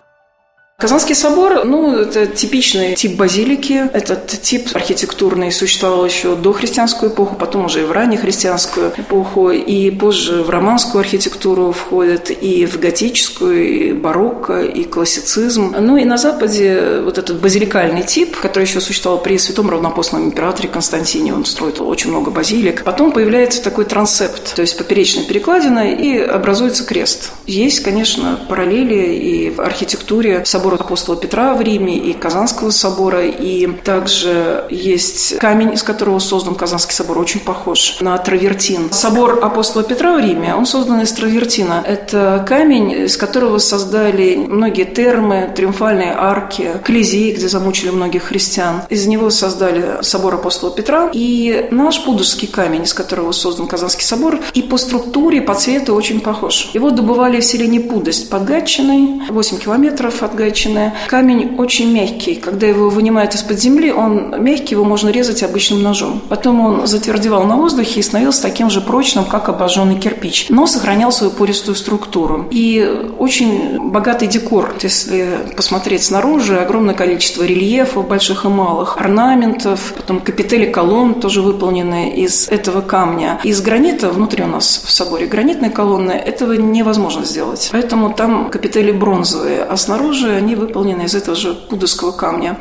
Казанский 0.80 1.14
собор, 1.14 1.66
ну, 1.66 1.94
это 1.94 2.26
типичный 2.26 2.94
тип 2.94 3.16
базилики. 3.16 3.90
Этот 3.92 4.28
тип 4.28 4.70
архитектурный 4.72 5.52
существовал 5.52 6.06
еще 6.06 6.36
до 6.36 6.54
христианскую 6.54 7.12
эпоху, 7.12 7.34
потом 7.34 7.66
уже 7.66 7.82
и 7.82 7.84
в 7.84 7.92
раннехристианскую 7.92 8.90
эпоху, 8.96 9.50
и 9.50 9.90
позже 9.90 10.42
в 10.42 10.48
романскую 10.48 11.00
архитектуру 11.00 11.72
входит, 11.72 12.30
и 12.30 12.64
в 12.64 12.80
готическую, 12.80 13.68
и 13.68 13.92
барокко, 13.92 14.62
и 14.62 14.84
классицизм. 14.84 15.76
Ну 15.78 15.98
и 15.98 16.06
на 16.06 16.16
Западе 16.16 17.02
вот 17.04 17.18
этот 17.18 17.42
базиликальный 17.42 18.02
тип, 18.02 18.38
который 18.38 18.64
еще 18.64 18.80
существовал 18.80 19.20
при 19.20 19.36
святом 19.36 19.68
равнопостном 19.68 20.24
императоре 20.24 20.70
Константине, 20.70 21.34
он 21.34 21.44
строит 21.44 21.78
очень 21.82 22.08
много 22.08 22.30
базилик. 22.30 22.84
Потом 22.84 23.12
появляется 23.12 23.62
такой 23.62 23.84
трансепт, 23.84 24.54
то 24.54 24.62
есть 24.62 24.78
поперечная 24.78 25.24
перекладина, 25.24 25.92
и 25.92 26.16
образуется 26.20 26.84
крест. 26.84 27.32
Есть, 27.46 27.80
конечно, 27.80 28.40
параллели 28.48 29.14
и 29.14 29.50
в 29.50 29.60
архитектуре 29.60 30.42
собора 30.46 30.69
собора 30.70 30.84
апостола 30.84 31.16
Петра 31.16 31.54
в 31.54 31.60
Риме 31.60 31.96
и 31.96 32.12
Казанского 32.12 32.70
собора, 32.70 33.26
и 33.26 33.66
также 33.66 34.66
есть 34.70 35.38
камень, 35.38 35.74
из 35.74 35.82
которого 35.82 36.20
создан 36.20 36.54
Казанский 36.54 36.94
собор, 36.94 37.18
очень 37.18 37.40
похож 37.40 37.98
на 38.00 38.16
травертин. 38.18 38.92
Собор 38.92 39.40
апостола 39.42 39.82
Петра 39.84 40.14
в 40.14 40.20
Риме, 40.20 40.54
он 40.54 40.66
создан 40.66 41.00
из 41.00 41.12
травертина. 41.12 41.82
Это 41.84 42.44
камень, 42.48 42.92
из 43.06 43.16
которого 43.16 43.58
создали 43.58 44.36
многие 44.36 44.84
термы, 44.84 45.52
триумфальные 45.54 46.14
арки, 46.16 46.70
Колизей, 46.84 47.34
где 47.34 47.48
замучили 47.48 47.90
многих 47.90 48.24
христиан. 48.24 48.82
Из 48.88 49.06
него 49.06 49.30
создали 49.30 50.02
собор 50.02 50.34
апостола 50.34 50.72
Петра 50.72 51.10
и 51.12 51.68
наш 51.70 52.04
Пудожский 52.04 52.46
камень, 52.46 52.84
из 52.84 52.94
которого 52.94 53.32
создан 53.32 53.66
Казанский 53.66 54.04
собор, 54.04 54.38
и 54.54 54.62
по 54.62 54.76
структуре, 54.76 55.42
по 55.42 55.54
цвету 55.54 55.94
очень 55.94 56.20
похож. 56.20 56.70
Его 56.74 56.90
добывали 56.90 57.40
в 57.40 57.44
селении 57.44 57.80
Пудость 57.80 58.30
под 58.30 58.44
Гатчиной, 58.44 59.22
8 59.30 59.58
километров 59.58 60.22
от 60.22 60.34
Гатчины 60.34 60.59
высеченное. 60.60 60.94
Камень 61.08 61.56
очень 61.58 61.92
мягкий. 61.92 62.34
Когда 62.36 62.66
его 62.66 62.90
вынимают 62.90 63.34
из-под 63.34 63.58
земли, 63.58 63.92
он 63.92 64.34
мягкий, 64.42 64.74
его 64.74 64.84
можно 64.84 65.10
резать 65.10 65.42
обычным 65.42 65.82
ножом. 65.82 66.20
Потом 66.28 66.60
он 66.60 66.86
затвердевал 66.86 67.44
на 67.44 67.56
воздухе 67.56 68.00
и 68.00 68.02
становился 68.02 68.42
таким 68.42 68.70
же 68.70 68.80
прочным, 68.80 69.24
как 69.24 69.48
обожженный 69.48 69.98
кирпич, 69.98 70.46
но 70.48 70.66
сохранял 70.66 71.12
свою 71.12 71.32
пористую 71.32 71.74
структуру. 71.74 72.46
И 72.50 73.12
очень 73.18 73.90
богатый 73.90 74.28
декор. 74.28 74.74
Если 74.82 75.28
посмотреть 75.56 76.04
снаружи, 76.04 76.56
огромное 76.56 76.94
количество 76.94 77.42
рельефов 77.44 78.08
больших 78.08 78.44
и 78.44 78.48
малых, 78.48 78.96
орнаментов, 78.98 79.94
потом 79.96 80.20
капители 80.20 80.66
колонн 80.66 81.14
тоже 81.14 81.42
выполнены 81.42 82.10
из 82.10 82.48
этого 82.48 82.80
камня. 82.80 83.40
Из 83.44 83.60
гранита 83.60 84.10
внутри 84.10 84.44
у 84.44 84.46
нас 84.46 84.82
в 84.84 84.90
соборе 84.90 85.26
гранитные 85.26 85.70
колонны, 85.70 86.12
этого 86.12 86.52
невозможно 86.52 87.24
сделать. 87.24 87.68
Поэтому 87.72 88.12
там 88.12 88.50
капители 88.50 88.92
бронзовые, 88.92 89.62
а 89.62 89.76
снаружи 89.76 90.30
они 90.30 90.49
выполнены 90.54 91.02
из 91.02 91.14
этого 91.14 91.36
же 91.36 91.54
пудовского 91.54 92.12
камня. 92.12 92.60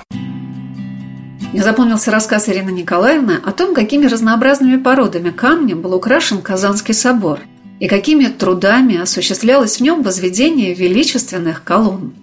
Мне 1.51 1.63
запомнился 1.63 2.11
рассказ 2.11 2.47
Ирины 2.47 2.69
Николаевны 2.69 3.39
о 3.43 3.51
том, 3.51 3.73
какими 3.73 4.05
разнообразными 4.05 4.77
породами 4.77 5.31
камня 5.31 5.75
был 5.75 5.95
украшен 5.95 6.41
Казанский 6.41 6.93
собор 6.93 7.39
и 7.79 7.87
какими 7.87 8.25
трудами 8.25 8.97
осуществлялось 9.01 9.77
в 9.77 9.81
нем 9.81 10.03
возведение 10.03 10.73
величественных 10.73 11.63
колонн. 11.63 12.13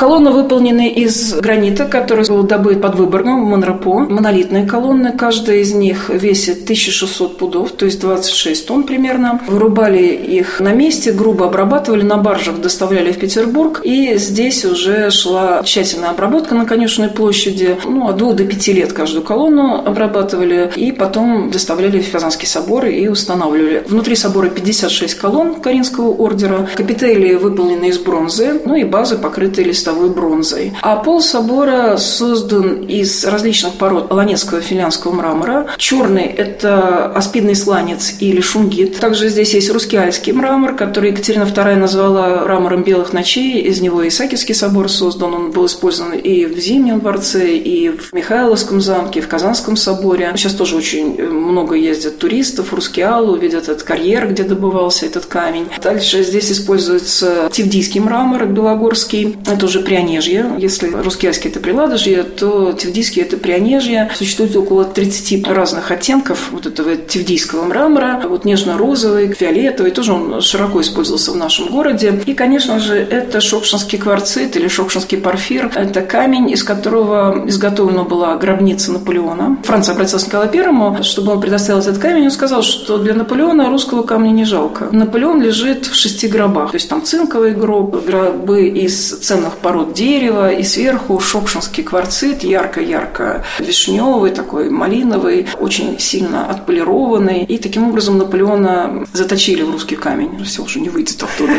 Колонны 0.00 0.30
выполнены 0.30 0.88
из 0.88 1.34
гранита, 1.34 1.84
который 1.84 2.26
был 2.26 2.42
добыт 2.42 2.80
под 2.80 2.94
Выборгом 2.94 3.40
Монропо. 3.40 4.06
Монолитные 4.08 4.64
колонны, 4.64 5.12
каждая 5.12 5.58
из 5.58 5.74
них 5.74 6.08
весит 6.08 6.62
1600 6.62 7.36
пудов, 7.36 7.72
то 7.72 7.84
есть 7.84 8.00
26 8.00 8.66
тонн 8.66 8.84
примерно. 8.84 9.42
Вырубали 9.46 10.06
их 10.06 10.58
на 10.58 10.72
месте, 10.72 11.12
грубо 11.12 11.48
обрабатывали, 11.48 12.00
на 12.00 12.16
баржах 12.16 12.62
доставляли 12.62 13.12
в 13.12 13.18
Петербург. 13.18 13.82
И 13.84 14.16
здесь 14.16 14.64
уже 14.64 15.10
шла 15.10 15.62
тщательная 15.62 16.08
обработка 16.08 16.54
на 16.54 16.64
Конюшенной 16.64 17.10
площади. 17.10 17.76
Ну, 17.84 18.08
от 18.08 18.16
двух 18.16 18.36
до 18.36 18.46
пяти 18.46 18.72
лет 18.72 18.94
каждую 18.94 19.22
колонну 19.22 19.82
обрабатывали. 19.84 20.72
И 20.76 20.92
потом 20.92 21.50
доставляли 21.50 22.00
в 22.00 22.10
Казанский 22.10 22.48
собор 22.48 22.86
и 22.86 23.06
устанавливали. 23.08 23.84
Внутри 23.86 24.16
собора 24.16 24.48
56 24.48 25.14
колонн 25.16 25.56
Каринского 25.56 26.08
ордера. 26.08 26.66
Капители 26.74 27.34
выполнены 27.34 27.90
из 27.90 27.98
бронзы, 27.98 28.62
ну 28.64 28.76
и 28.76 28.84
базы 28.84 29.18
покрыты 29.18 29.62
листовой 29.62 29.89
листовой 29.90 30.10
бронзой. 30.10 30.72
А 30.82 30.96
пол 30.96 31.20
собора 31.20 31.96
создан 31.96 32.84
из 32.84 33.24
различных 33.24 33.74
пород 33.74 34.10
ланецкого 34.10 34.60
финляндского 34.60 35.12
мрамора. 35.12 35.66
Черный– 35.76 36.24
это 36.36 37.06
аспидный 37.06 37.54
сланец 37.54 38.14
или 38.20 38.40
шунгит. 38.40 38.98
Также 38.98 39.28
здесь 39.28 39.54
есть 39.54 39.70
русский 39.70 40.32
мрамор, 40.32 40.76
который 40.76 41.10
Екатерина 41.10 41.44
II 41.44 41.76
назвала 41.76 42.42
мрамором 42.44 42.82
белых 42.82 43.12
ночей. 43.12 43.62
Из 43.62 43.80
него 43.80 44.06
Исаакиевский 44.06 44.54
собор 44.54 44.88
создан. 44.88 45.34
Он 45.34 45.50
был 45.50 45.66
использован 45.66 46.12
и 46.12 46.46
в 46.46 46.58
Зимнем 46.58 47.00
дворце, 47.00 47.56
и 47.56 47.88
в 47.90 48.12
Михайловском 48.12 48.80
замке, 48.80 49.20
в 49.20 49.28
Казанском 49.28 49.76
соборе. 49.76 50.32
Сейчас 50.36 50.54
тоже 50.54 50.76
очень 50.76 51.22
много 51.22 51.74
ездят 51.74 52.18
туристов 52.18 52.72
в 52.72 52.74
Рускеалу, 52.74 53.36
видят 53.36 53.64
этот 53.64 53.82
карьер, 53.82 54.28
где 54.28 54.44
добывался 54.44 55.06
этот 55.06 55.26
камень. 55.26 55.66
Дальше 55.82 56.22
здесь 56.22 56.52
используется 56.52 57.48
тивдийский 57.50 58.00
мрамор 58.00 58.46
белогорский. 58.46 59.36
Это 59.46 59.66
уже 59.70 59.80
Прионежье. 59.80 60.46
Если 60.58 60.88
русскиальский– 60.88 61.50
это 61.50 61.60
Приладожье, 61.60 62.24
то 62.24 62.72
тевдийский– 62.72 63.22
это 63.22 63.36
Прионежье. 63.36 64.10
Существует 64.14 64.54
около 64.56 64.84
30 64.84 65.46
разных 65.48 65.90
оттенков 65.90 66.48
вот 66.50 66.66
этого 66.66 66.96
тевдийского 66.96 67.64
мрамора. 67.64 68.22
Вот 68.28 68.44
нежно-розовый, 68.44 69.32
фиолетовый, 69.32 69.92
тоже 69.92 70.12
он 70.12 70.40
широко 70.40 70.80
использовался 70.80 71.30
в 71.32 71.36
нашем 71.36 71.68
городе. 71.68 72.20
И, 72.26 72.34
конечно 72.34 72.78
же, 72.80 72.96
это 72.96 73.40
шокшинский 73.40 73.98
кварцит 73.98 74.56
или 74.56 74.68
шокшинский 74.68 75.18
порфир. 75.18 75.70
Это 75.74 76.02
камень, 76.02 76.50
из 76.50 76.64
которого 76.64 77.44
изготовлена 77.46 78.02
была 78.02 78.36
гробница 78.36 78.92
Наполеона. 78.92 79.58
Франция 79.62 79.94
обратилась 79.94 80.24
к 80.24 80.26
Николаю 80.26 80.50
Первому, 80.50 81.02
чтобы 81.02 81.32
он 81.32 81.40
предоставил 81.40 81.80
этот 81.80 81.98
камень. 81.98 82.24
Он 82.24 82.30
сказал, 82.30 82.62
что 82.62 82.98
для 82.98 83.14
Наполеона 83.14 83.70
русского 83.70 84.02
камня 84.02 84.30
не 84.30 84.44
жалко. 84.44 84.88
Наполеон 84.90 85.40
лежит 85.40 85.86
в 85.86 85.94
шести 85.94 86.26
гробах. 86.26 86.72
То 86.72 86.76
есть 86.76 86.88
там 86.88 87.04
цинковый 87.04 87.52
гроб, 87.52 88.04
гробы 88.04 88.68
из 88.68 89.18
ценных 89.18 89.56
пород 89.60 89.92
дерева, 89.92 90.52
и 90.52 90.62
сверху 90.62 91.20
шокшинский 91.20 91.82
кварцит, 91.82 92.42
ярко-ярко 92.42 93.44
вишневый, 93.58 94.30
такой 94.30 94.70
малиновый, 94.70 95.46
очень 95.58 95.98
сильно 95.98 96.48
отполированный. 96.48 97.44
И 97.44 97.58
таким 97.58 97.88
образом 97.88 98.18
Наполеона 98.18 99.06
заточили 99.12 99.62
в 99.62 99.70
русский 99.70 99.96
камень. 99.96 100.42
Все 100.44 100.62
уже 100.62 100.80
не 100.80 100.88
выйдет 100.88 101.22
оттуда. 101.22 101.52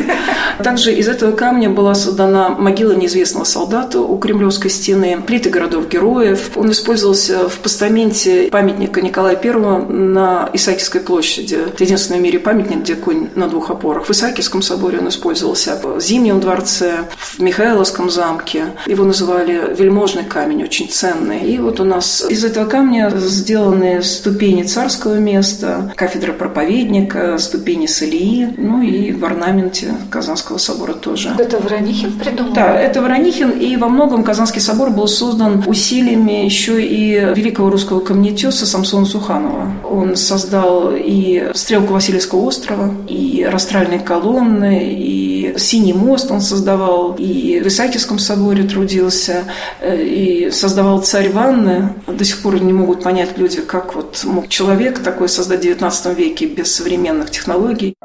Также 0.64 0.94
из 0.94 1.08
этого 1.08 1.32
камня 1.32 1.70
была 1.70 1.96
создана 1.96 2.50
могила 2.50 2.94
неизвестного 2.94 3.46
солдата 3.46 4.00
у 4.00 4.18
Кремлевской 4.18 4.70
стены, 4.70 5.22
плиты 5.26 5.50
городов-героев. 5.50 6.52
Он 6.56 6.72
использовался 6.72 7.50
в 7.50 7.58
постаменте 7.60 8.50
памятника 8.52 9.02
Николая 9.02 9.40
I 9.42 9.52
на 9.92 10.50
Исаакиевской 10.54 11.02
площади. 11.02 11.56
Это 11.56 11.84
единственный 11.84 12.20
в 12.20 12.22
мире 12.22 12.40
памятник, 12.40 12.80
где 12.80 12.96
конь 12.96 13.30
на 13.36 13.48
двух 13.48 13.70
опорах. 13.70 14.06
В 14.06 14.12
Исаакиевском 14.12 14.62
соборе 14.62 15.00
он 15.00 15.10
использовался, 15.10 15.80
в 15.82 16.00
Зимнем 16.00 16.40
дворце, 16.40 17.06
в 17.18 17.40
Михайловском 17.40 17.91
Царском 17.92 18.10
замке. 18.10 18.68
Его 18.88 19.04
называли 19.04 19.76
вельможный 19.78 20.24
камень, 20.24 20.64
очень 20.64 20.88
ценный. 20.88 21.42
И 21.42 21.58
вот 21.58 21.82
у 21.82 21.84
нас 21.84 22.24
из 22.30 22.46
этого 22.46 22.66
камня 22.66 23.12
сделаны 23.14 24.02
ступени 24.02 24.64
царского 24.64 25.16
места, 25.16 25.92
кафедра 25.98 26.32
проповедника, 26.32 27.38
ступени 27.38 27.88
Салии, 27.88 28.48
ну 28.58 28.82
и 28.82 29.12
в 29.12 29.26
орнаменте 29.26 29.94
Казанского 30.10 30.58
собора 30.58 30.94
тоже. 30.94 31.36
Это 31.38 31.60
Воронихин 31.60 32.14
придумал? 32.14 32.54
Да, 32.54 32.80
это 32.80 33.02
Воронихин, 33.02 33.50
и 33.50 33.76
во 33.76 33.90
многом 33.90 34.24
Казанский 34.24 34.62
собор 34.62 34.90
был 34.92 35.10
создан 35.10 35.62
усилиями 35.68 36.46
еще 36.46 36.82
и 36.82 37.34
великого 37.36 37.70
русского 37.72 38.00
камнетеса 38.00 38.66
Самсона 38.66 39.06
Суханова. 39.06 39.74
Он 39.84 40.16
создал 40.16 40.94
и 40.96 41.52
стрелку 41.54 41.94
Васильевского 41.94 42.40
острова, 42.46 42.94
и 43.10 43.46
растральные 43.52 44.00
колонны, 44.00 44.94
и 44.94 45.32
Синий 45.58 45.94
мост 45.94 46.32
он 46.32 46.40
создавал, 46.40 47.16
и 47.18 47.60
в 47.60 47.68
Исаакиевском 47.82 48.20
соборе 48.20 48.64
трудился, 48.64 49.46
э, 49.80 50.04
и 50.04 50.52
создавал 50.52 51.02
царь 51.02 51.32
ванны. 51.32 51.96
До 52.06 52.24
сих 52.24 52.44
пор 52.44 52.62
не 52.62 52.74
могут 52.74 53.04
понять 53.04 53.40
люди, 53.40 53.62
как 53.62 53.96
вот 53.96 54.24
мог 54.24 54.50
человек 54.50 55.00
такой 55.00 55.28
создать 55.28 55.66
в 55.66 55.68
XIX 55.68 56.14
веке 56.14 56.46
без 56.46 56.76
современных 56.76 57.32
технологий. 57.32 57.96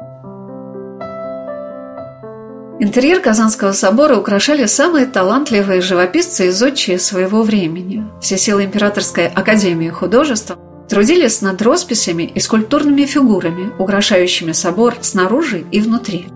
Интерьер 2.79 3.19
Казанского 3.19 3.71
собора 3.71 4.17
украшали 4.17 4.65
самые 4.65 5.05
талантливые 5.05 5.81
живописцы 5.81 6.47
и 6.47 6.51
зодчие 6.51 6.97
своего 6.97 7.43
времени. 7.43 8.03
Все 8.19 8.37
силы 8.37 8.65
Императорской 8.65 9.27
академии 9.27 9.89
художеств 9.89 10.57
трудились 10.89 11.41
над 11.41 11.61
росписями 11.61 12.23
и 12.23 12.39
скульптурными 12.39 13.05
фигурами, 13.05 13.71
украшающими 13.77 14.53
собор 14.53 14.95
снаружи 15.01 15.65
и 15.71 15.81
внутри. 15.81 16.27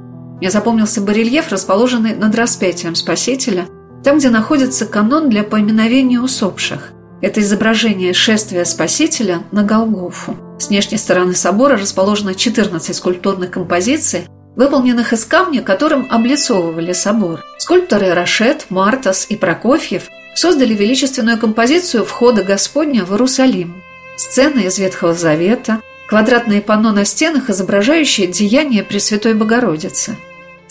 Мне 0.41 0.49
запомнился 0.49 1.01
барельеф, 1.01 1.51
расположенный 1.51 2.15
над 2.15 2.33
распятием 2.33 2.95
Спасителя, 2.95 3.67
там, 4.03 4.17
где 4.17 4.31
находится 4.31 4.87
канон 4.87 5.29
для 5.29 5.43
поминовения 5.43 6.19
усопших. 6.19 6.93
Это 7.21 7.41
изображение 7.41 8.13
шествия 8.13 8.65
Спасителя 8.65 9.43
на 9.51 9.61
Голгофу. 9.61 10.35
С 10.57 10.69
внешней 10.69 10.97
стороны 10.97 11.35
собора 11.35 11.77
расположено 11.77 12.33
14 12.33 12.95
скульптурных 12.95 13.51
композиций, 13.51 14.27
выполненных 14.55 15.13
из 15.13 15.25
камня, 15.25 15.61
которым 15.61 16.07
облицовывали 16.09 16.93
собор. 16.93 17.43
Скульпторы 17.59 18.15
Рашет, 18.15 18.65
Мартас 18.69 19.27
и 19.29 19.35
Прокофьев 19.35 20.09
создали 20.33 20.73
величественную 20.73 21.37
композицию 21.37 22.03
«Входа 22.03 22.43
Господня 22.43 23.05
в 23.05 23.11
Иерусалим». 23.11 23.83
Сцены 24.17 24.61
из 24.61 24.79
Ветхого 24.79 25.13
Завета, 25.13 25.81
квадратные 26.07 26.63
панно 26.63 26.91
на 26.91 27.05
стенах, 27.05 27.51
изображающие 27.51 28.25
деяния 28.25 28.81
Пресвятой 28.81 29.35
Богородицы. 29.35 30.17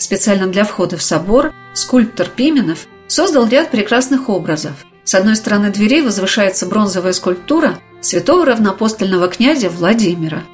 Специально 0.01 0.47
для 0.47 0.63
входа 0.63 0.97
в 0.97 1.03
собор 1.03 1.53
скульптор 1.75 2.27
Пименов 2.27 2.87
создал 3.07 3.47
ряд 3.47 3.69
прекрасных 3.69 4.29
образов. 4.29 4.73
С 5.03 5.13
одной 5.13 5.35
стороны 5.35 5.69
дверей 5.69 6.01
возвышается 6.01 6.65
бронзовая 6.65 7.13
скульптура 7.13 7.77
святого 8.01 8.47
равноапостольного 8.47 9.27
князя 9.27 9.69
Владимира– 9.69 10.43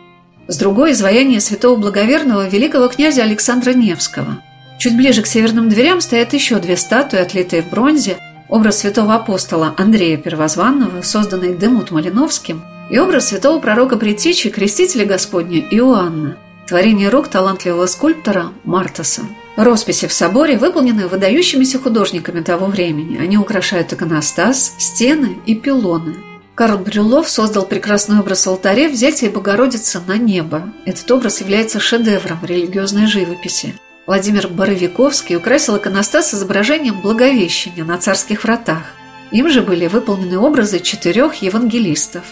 с 0.50 0.58
другой– 0.58 0.92
изваяние 0.94 1.40
святого 1.40 1.78
благоверного 1.78 2.48
великого 2.48 2.90
князя 2.90 3.24
Александра 3.24 3.72
Невского. 3.72 4.42
Чуть 4.80 4.98
ближе 4.98 5.22
к 5.22 5.28
северным 5.28 5.70
дверям 5.70 6.02
стоят 6.02 6.34
еще 6.34 6.60
две 6.60 6.76
статуи, 6.76 7.20
отлитые 7.20 7.62
в 7.62 7.70
бронзе, 7.70 8.18
образ 8.50 8.80
святого 8.80 9.16
апостола 9.16 9.74
Андрея 9.78 10.18
Первозванного, 10.18 11.02
созданный 11.04 11.56
Демут 11.56 11.92
Малиновским, 11.92 12.64
и 12.90 13.00
образ 13.00 13.28
святого 13.28 13.60
пророка 13.60 13.98
Притечи, 13.98 14.50
крестителя 14.50 15.06
Господня 15.06 15.60
Иоанна, 15.60 16.38
творение 16.68 17.10
рук 17.10 17.30
талантливого 17.30 17.86
скульптора 17.86 18.52
Мартаса. 18.64 19.24
Росписи 19.56 20.08
в 20.08 20.14
соборе 20.14 20.58
выполнены 20.58 21.08
выдающимися 21.08 21.80
художниками 21.80 22.42
того 22.42 22.68
времени. 22.68 23.18
Они 23.18 23.38
украшают 23.38 23.92
иконостас, 23.94 24.74
стены 24.78 25.38
и 25.46 25.56
пилоны– 25.56 26.16
Карл 26.58 26.80
Брюлов 26.80 27.30
создал 27.30 27.68
прекрасный 27.68 28.20
образ 28.20 28.48
алтаря 28.48 28.90
«Взятие 28.90 29.30
Богородицы 29.30 30.02
на 30.08 30.18
небо». 30.18 30.74
Этот 30.88 31.12
образ 31.12 31.40
является 31.40 31.80
шедевром 31.80 32.40
религиозной 32.42 33.06
живописи. 33.06 33.76
Владимир 34.08 34.48
Боровиковский 34.48 35.36
украсил 35.36 35.78
иконостас 35.78 36.34
изображением 36.34 37.00
Благовещения 37.00 37.84
на 37.84 38.00
царских 38.00 38.44
вратах. 38.44 38.96
Им 39.30 39.52
же 39.52 39.62
были 39.62 39.86
выполнены 39.86 40.40
образы 40.40 40.80
четырех 40.80 41.36
евангелистов. 41.44 42.24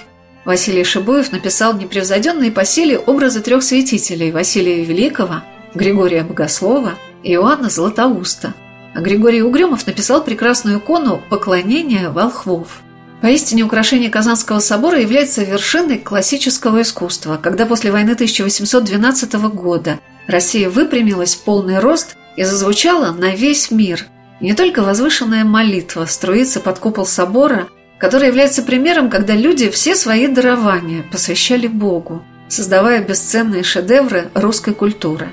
Василий 0.46 0.84
Шибуев 0.84 1.32
написал 1.32 1.74
непревзойденные 1.74 2.52
по 2.52 2.64
силе 2.66 3.00
образы 3.00 3.42
трех 3.42 3.64
святителей– 3.64 4.32
Василия 4.32 4.84
Великого, 4.84 5.42
Григория 5.74 6.24
Богослова 6.24 6.94
и 7.24 7.34
Иоанна 7.34 7.70
Златоуста. 7.70 8.54
А 8.94 9.02
Григорий 9.02 9.42
Угрюмов 9.42 9.88
написал 9.88 10.24
прекрасную 10.24 10.78
икону 10.78 11.20
«Поклонение 11.32 12.10
волхвов». 12.10 12.82
Поистине 13.22 13.64
украшение 13.64 14.12
Казанского 14.12 14.60
собора 14.60 15.00
является 15.00 15.44
вершиной 15.44 15.98
классического 15.98 16.84
искусства, 16.84 17.40
когда 17.42 17.66
после 17.66 17.92
войны 17.92 18.12
1812 18.12 19.34
года 19.50 20.00
Россия 20.28 20.70
выпрямилась 20.70 21.34
в 21.34 21.44
полный 21.44 21.80
рост 21.80 22.16
и 22.38 22.44
зазвучала 22.44 23.12
на 23.12 23.34
весь 23.34 23.72
мир. 23.72 24.06
не 24.42 24.54
только 24.54 24.84
возвышенная 24.84 25.44
молитва 25.44 26.06
струится 26.06 26.60
под 26.60 26.78
купол 26.78 27.08
собора, 27.08 27.68
который 27.98 28.28
является 28.28 28.64
примером, 28.64 29.10
когда 29.10 29.34
люди 29.34 29.70
все 29.70 29.96
свои 29.96 30.28
дарования 30.28 31.04
посвящали 31.12 31.68
Богу, 31.68 32.24
создавая 32.48 33.04
бесценные 33.04 33.64
шедевры 33.64 34.30
русской 34.34 34.74
культуры. 34.74 35.30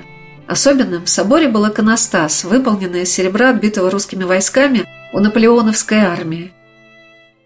Особенным 0.47 1.05
в 1.05 1.09
соборе 1.09 1.47
был 1.47 1.67
иконостас, 1.67 2.43
выполненный 2.43 3.03
из 3.03 3.13
серебра, 3.13 3.49
отбитого 3.49 3.89
русскими 3.89 4.23
войсками 4.23 4.85
у 5.13 5.19
наполеоновской 5.19 5.99
армии– 5.99 6.51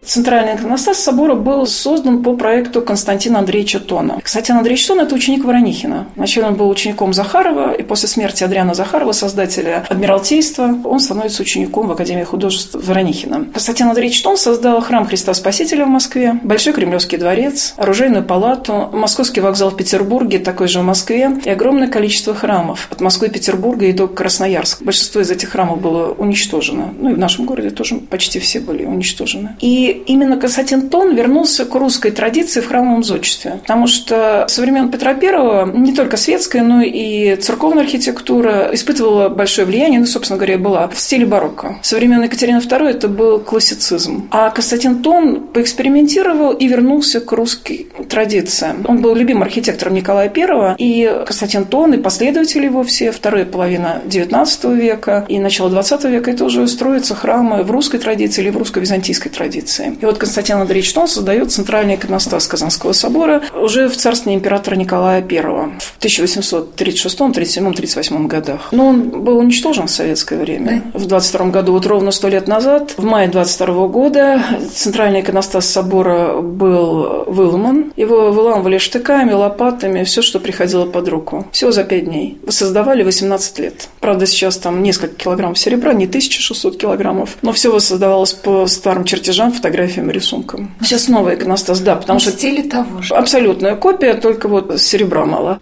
Центральный 0.07 0.55
иконостас 0.55 0.99
собора 0.99 1.35
был 1.35 1.67
создан 1.67 2.23
по 2.23 2.33
проекту 2.33 2.81
Константина 2.81 3.39
Андреевича 3.39 3.81
Тона. 3.81 4.13
Константин 4.21 4.55
Андреевич 4.55 4.87
Тон– 4.87 4.99
это 5.01 5.13
ученик 5.13 5.43
Воронихина. 5.43 6.07
Вначале 6.15 6.47
он 6.47 6.55
был 6.55 6.69
учеником 6.69 7.13
Захарова, 7.13 7.73
и 7.73 7.83
после 7.83 8.07
смерти 8.07 8.45
Адриана 8.45 8.73
Захарова, 8.73 9.11
создателя 9.11 9.85
Адмиралтейства, 9.89 10.77
он 10.85 11.01
становится 11.01 11.41
учеником 11.41 11.87
в 11.87 11.91
Академии 11.91 12.23
художеств 12.23 12.73
Воронихина. 12.73 13.47
Константин 13.51 13.89
Андреевич 13.89 14.21
Тон 14.21 14.37
создал 14.37 14.79
храм 14.79 15.05
Христа 15.05 15.33
Спасителя 15.33 15.83
в 15.83 15.89
Москве, 15.89 16.39
Большой 16.41 16.71
Кремлевский 16.71 17.17
дворец, 17.17 17.73
оружейную 17.75 18.23
палату, 18.23 18.89
Московский 18.93 19.41
вокзал 19.41 19.71
в 19.71 19.75
Петербурге, 19.75 20.39
такой 20.39 20.69
же 20.69 20.79
в 20.79 20.83
Москве, 20.83 21.37
и 21.43 21.49
огромное 21.49 21.89
количество 21.89 22.33
храмов 22.33 22.87
от 22.89 23.01
Москвы, 23.01 23.27
Петербурга 23.27 23.85
и 23.87 23.91
до 23.91 24.07
Красноярска. 24.07 24.85
Большинство 24.85 25.19
из 25.19 25.29
этих 25.29 25.49
храмов 25.49 25.81
было 25.81 26.13
уничтожено. 26.13 26.93
Ну 26.97 27.09
и 27.09 27.13
в 27.13 27.19
нашем 27.19 27.45
городе 27.45 27.71
тоже 27.71 27.95
почти 27.95 28.39
все 28.39 28.61
были 28.61 28.85
уничтожены. 28.85 29.57
И 29.59 29.96
именно 30.05 30.37
Константин 30.37 30.89
Тон 30.89 31.15
вернулся 31.15 31.65
к 31.65 31.75
русской 31.75 32.11
традиции 32.11 32.61
в 32.61 32.67
храмовом 32.67 33.03
зодчестве. 33.03 33.59
Потому 33.61 33.87
что 33.87 34.45
со 34.47 34.61
времен 34.61 34.89
Петра 34.89 35.11
I 35.11 35.71
не 35.77 35.93
только 35.93 36.17
светская, 36.17 36.63
но 36.63 36.81
и 36.81 37.35
церковная 37.35 37.83
архитектура 37.83 38.69
испытывала 38.73 39.29
большое 39.29 39.67
влияние, 39.67 39.99
ну, 39.99 40.05
собственно 40.05 40.37
говоря, 40.37 40.57
была 40.57 40.87
в 40.87 40.99
стиле 40.99 41.25
барокко. 41.25 41.79
Со 41.81 41.95
времен 41.95 42.23
Екатерины 42.23 42.57
II 42.57 42.89
это 42.89 43.07
был 43.07 43.39
классицизм. 43.39 44.27
А 44.31 44.49
Константин 44.49 45.01
Тон 45.01 45.47
поэкспериментировал 45.53 46.51
и 46.53 46.67
вернулся 46.67 47.19
к 47.19 47.31
русской 47.31 47.87
традиции. 48.09 48.69
Он 48.85 49.01
был 49.01 49.15
любимым 49.15 49.43
архитектором 49.43 49.93
Николая 49.93 50.31
I, 50.35 50.75
и 50.77 51.11
Константин 51.25 51.65
Тон 51.65 51.93
и 51.93 51.97
последователи 51.97 52.65
его 52.65 52.83
все, 52.83 53.11
вторая 53.11 53.45
половина 53.45 54.01
XIX 54.05 54.75
века 54.75 55.25
и 55.27 55.39
начало 55.39 55.69
XX 55.69 56.11
века, 56.11 56.31
это 56.31 56.45
уже 56.45 56.67
строятся 56.67 57.15
храмы 57.15 57.63
в 57.63 57.71
русской 57.71 57.97
традиции 57.97 58.41
или 58.41 58.49
в 58.49 58.57
русско-византийской 58.57 59.31
традиции. 59.31 59.76
И 59.83 60.05
вот 60.05 60.17
Константин 60.17 60.57
Андреевич 60.57 60.93
Тон 60.93 61.07
создает 61.07 61.51
центральный 61.51 61.95
иконостас 61.95 62.47
Казанского 62.47 62.93
собора 62.93 63.43
уже 63.53 63.87
в 63.87 63.97
царстве 63.97 64.33
императора 64.33 64.75
Николая 64.75 65.21
I 65.21 65.41
в 65.79 65.97
1836, 65.97 67.17
37, 67.33 67.73
38 67.73 68.27
годах. 68.27 68.69
Но 68.71 68.87
он 68.87 69.23
был 69.23 69.37
уничтожен 69.37 69.87
в 69.87 69.91
советское 69.91 70.39
время. 70.39 70.83
В 70.93 71.05
22 71.05 71.47
году, 71.47 71.73
вот 71.73 71.85
ровно 71.85 72.11
сто 72.11 72.27
лет 72.27 72.47
назад, 72.47 72.93
в 72.97 73.03
мае 73.03 73.27
22 73.27 73.87
года, 73.87 74.41
центральный 74.73 75.21
иконостас 75.21 75.65
собора 75.67 76.41
был 76.41 77.25
выломан. 77.27 77.93
Его 77.95 78.31
выламывали 78.31 78.77
штыками, 78.77 79.31
лопатами, 79.31 80.03
все, 80.03 80.21
что 80.21 80.39
приходило 80.39 80.85
под 80.85 81.07
руку. 81.07 81.45
Всего 81.51 81.71
за 81.71 81.83
пять 81.83 82.05
дней. 82.05 82.37
Воссоздавали 82.43 83.03
18 83.03 83.59
лет. 83.59 83.89
Правда, 83.99 84.25
сейчас 84.25 84.57
там 84.57 84.83
несколько 84.83 85.15
килограммов 85.15 85.59
серебра, 85.59 85.93
не 85.93 86.05
1600 86.05 86.77
килограммов, 86.77 87.37
но 87.41 87.51
все 87.51 87.71
воссоздавалось 87.71 88.33
по 88.33 88.67
старым 88.67 89.05
чертежам, 89.05 89.51
фотографиям 89.51 89.66
фотографиям 89.67 90.09
и 90.09 90.13
рисункам. 90.13 90.71
Сейчас 90.81 91.07
новый 91.07 91.35
иконостас, 91.35 91.79
да, 91.81 91.95
потому 91.95 92.19
в 92.19 92.21
что... 92.21 92.31
В 92.31 92.35
стиле 92.35 92.63
того 92.63 93.01
же. 93.01 93.13
Абсолютная 93.13 93.75
копия, 93.75 94.13
только 94.13 94.47
вот 94.47 94.79
серебра 94.79 95.25
мало. 95.25 95.59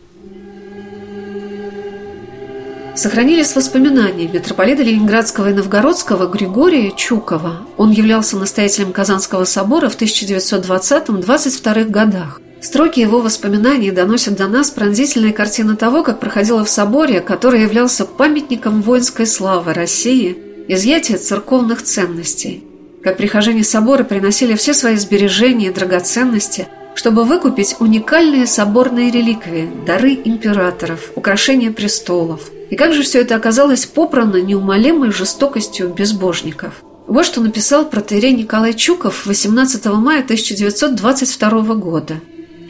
Сохранились 2.96 3.56
воспоминания 3.56 4.28
митрополита 4.28 4.84
Ленинградского 4.84 5.50
и 5.50 5.54
Новгородского 5.54 6.28
Григория 6.28 6.92
Чукова. 6.96 7.68
Он 7.78 7.92
являлся 7.92 8.38
настоятелем 8.38 8.94
Казанского 8.94 9.44
собора 9.44 9.90
в 9.90 10.00
1920-22 10.00 11.90
годах. 11.90 12.40
Строки 12.62 13.02
его 13.02 13.20
воспоминаний 13.20 13.92
доносят 13.92 14.38
до 14.38 14.48
нас 14.48 14.72
пронзительные 14.72 15.34
картины 15.34 15.76
того, 15.76 16.04
как 16.04 16.20
проходило 16.20 16.64
в 16.64 16.70
соборе, 16.70 17.20
который 17.20 17.64
являлся 17.64 18.06
памятником 18.06 18.82
воинской 18.82 19.26
славы 19.28 19.74
России– 19.74 20.38
изъятие 20.68 21.18
церковных 21.18 21.84
ценностей. 21.84 22.64
Как 23.06 23.18
прихожане 23.18 23.64
собора 23.64 24.04
приносили 24.04 24.56
все 24.56 24.74
свои 24.74 24.96
сбережения 24.96 25.68
и 25.68 25.72
драгоценности, 25.72 26.68
чтобы 26.96 27.24
выкупить 27.24 27.76
уникальные 27.80 28.48
соборные 28.48 29.12
реликвии, 29.12 29.70
дары 29.86 30.20
императоров, 30.26 31.12
украшения 31.14 31.72
престолов. 31.72 32.50
И 32.72 32.76
как 32.76 32.96
же 32.96 33.04
все 33.04 33.22
это 33.22 33.36
оказалось 33.36 33.86
попрано 33.86 34.38
неумолимой 34.42 35.12
жестокостью 35.12 35.90
безбожников. 35.90 36.82
Вот 37.06 37.28
что 37.28 37.42
написал 37.42 37.86
протеерей 37.86 38.34
Николай 38.34 38.74
Чуков 38.74 39.28
18 39.28 39.86
мая 39.86 40.24
1922 40.24 41.76
года. 41.76 42.16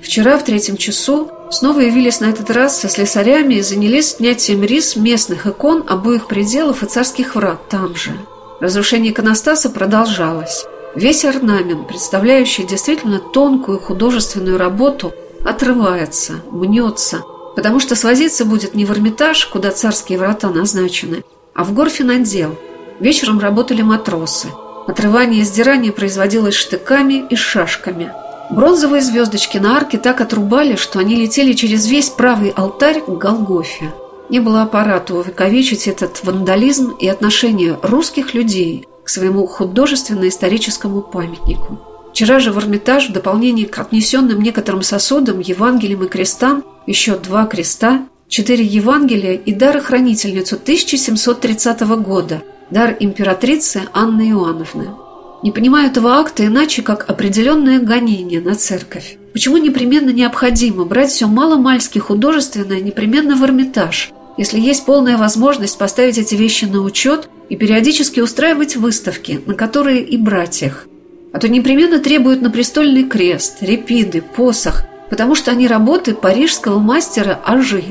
Вчера 0.03 0.37
в 0.37 0.43
третьем 0.43 0.75
часу 0.75 1.31
снова 1.49 1.79
явились 1.79 2.19
на 2.19 2.25
этот 2.25 2.49
раз 2.49 2.81
со 2.81 2.89
слесарями 2.89 3.53
и 3.53 3.61
занялись 3.61 4.17
снятием 4.17 4.65
рис 4.65 4.97
местных 4.97 5.47
икон 5.47 5.85
обоих 5.87 6.27
пределов 6.27 6.83
и 6.83 6.87
царских 6.87 7.35
врат 7.35 7.69
там 7.69 7.95
же. 7.95 8.11
Разрушение 8.59 9.11
иконостаса 9.11 9.69
продолжалось. 9.69 10.65
Весь 10.95 11.25
орнамент, 11.25 11.87
представляющий 11.87 12.65
действительно 12.65 13.19
тонкую 13.19 13.79
художественную 13.79 14.57
работу, 14.57 15.13
отрывается, 15.43 16.41
мнется, 16.51 17.23
потому 17.55 17.79
что 17.79 17.95
свозиться 17.95 18.45
будет 18.45 18.73
не 18.73 18.85
в 18.85 18.91
Эрмитаж, 18.91 19.45
куда 19.47 19.71
царские 19.71 20.17
врата 20.17 20.49
назначены, 20.49 21.23
а 21.53 21.63
в 21.63 21.73
горфинотдел. 21.73 22.57
Вечером 22.99 23.39
работали 23.39 23.81
матросы. 23.81 24.47
Отрывание 24.87 25.41
и 25.41 25.45
сдирание 25.45 25.91
производилось 25.91 26.55
штыками 26.55 27.25
и 27.29 27.35
шашками– 27.35 28.11
Бронзовые 28.49 29.01
звездочки 29.01 29.57
на 29.57 29.75
арке 29.75 29.97
так 29.97 30.21
отрубали, 30.21 30.75
что 30.75 30.99
они 30.99 31.15
летели 31.15 31.53
через 31.53 31.87
весь 31.87 32.09
правый 32.09 32.49
алтарь 32.49 33.01
к 33.01 33.09
Голгофе. 33.09 33.91
Не 34.29 34.39
было 34.39 34.63
аппарата 34.63 35.13
увековечить 35.13 35.87
этот 35.87 36.23
вандализм 36.23 36.91
и 36.91 37.07
отношение 37.07 37.77
русских 37.83 38.33
людей 38.33 38.87
к 39.03 39.09
своему 39.09 39.45
художественно-историческому 39.45 41.01
памятнику. 41.01 41.79
Вчера 42.11 42.39
же 42.39 42.51
в 42.51 42.57
Эрмитаж 42.57 43.09
в 43.09 43.13
дополнение 43.13 43.67
к 43.67 43.77
отнесенным 43.77 44.41
некоторым 44.41 44.81
сосудам, 44.81 45.41
Евангелиям 45.41 46.03
и 46.05 46.07
крестам 46.07 46.63
еще 46.87 47.17
два 47.17 47.45
креста, 47.45 48.07
четыре 48.27 48.63
Евангелия 48.63 49.33
и 49.33 49.53
дар-хранительницу 49.53 50.55
1730 50.55 51.81
года, 51.99 52.41
дар 52.71 52.95
императрицы 52.99 53.83
Анны 53.93 54.29
Иоанновны. 54.29 54.89
Не 55.43 55.51
понимаю 55.51 55.89
этого 55.89 56.15
акта 56.15 56.45
иначе, 56.45 56.81
как 56.81 57.07
определенное 57.09 57.79
гонение 57.79 58.41
на 58.41 58.55
церковь. 58.55 59.17
Почему 59.33 59.57
непременно 59.57 60.09
необходимо 60.09 60.85
брать 60.85 61.11
все 61.11 61.27
маломальски 61.27 61.99
художественное 61.99 62.79
непременно 62.79 63.35
в 63.35 63.43
Эрмитаж, 63.43 64.11
если 64.37 64.59
есть 64.59 64.85
полная 64.85 65.17
возможность 65.17 65.77
поставить 65.77 66.17
эти 66.17 66.35
вещи 66.35 66.65
на 66.65 66.81
учет 66.81 67.29
и 67.49 67.55
периодически 67.55 68.19
устраивать 68.19 68.75
выставки, 68.75 69.41
на 69.45 69.53
которые 69.53 70.03
и 70.03 70.17
брать 70.17 70.61
их? 70.63 70.87
А 71.33 71.39
то 71.39 71.47
непременно 71.47 71.99
требуют 71.99 72.41
на 72.41 72.49
престольный 72.49 73.03
крест, 73.03 73.57
репиды, 73.61 74.21
посох, 74.21 74.83
потому 75.09 75.35
что 75.35 75.51
они 75.51 75.67
работы 75.67 76.13
парижского 76.13 76.79
мастера 76.79 77.39
Ажи. 77.45 77.83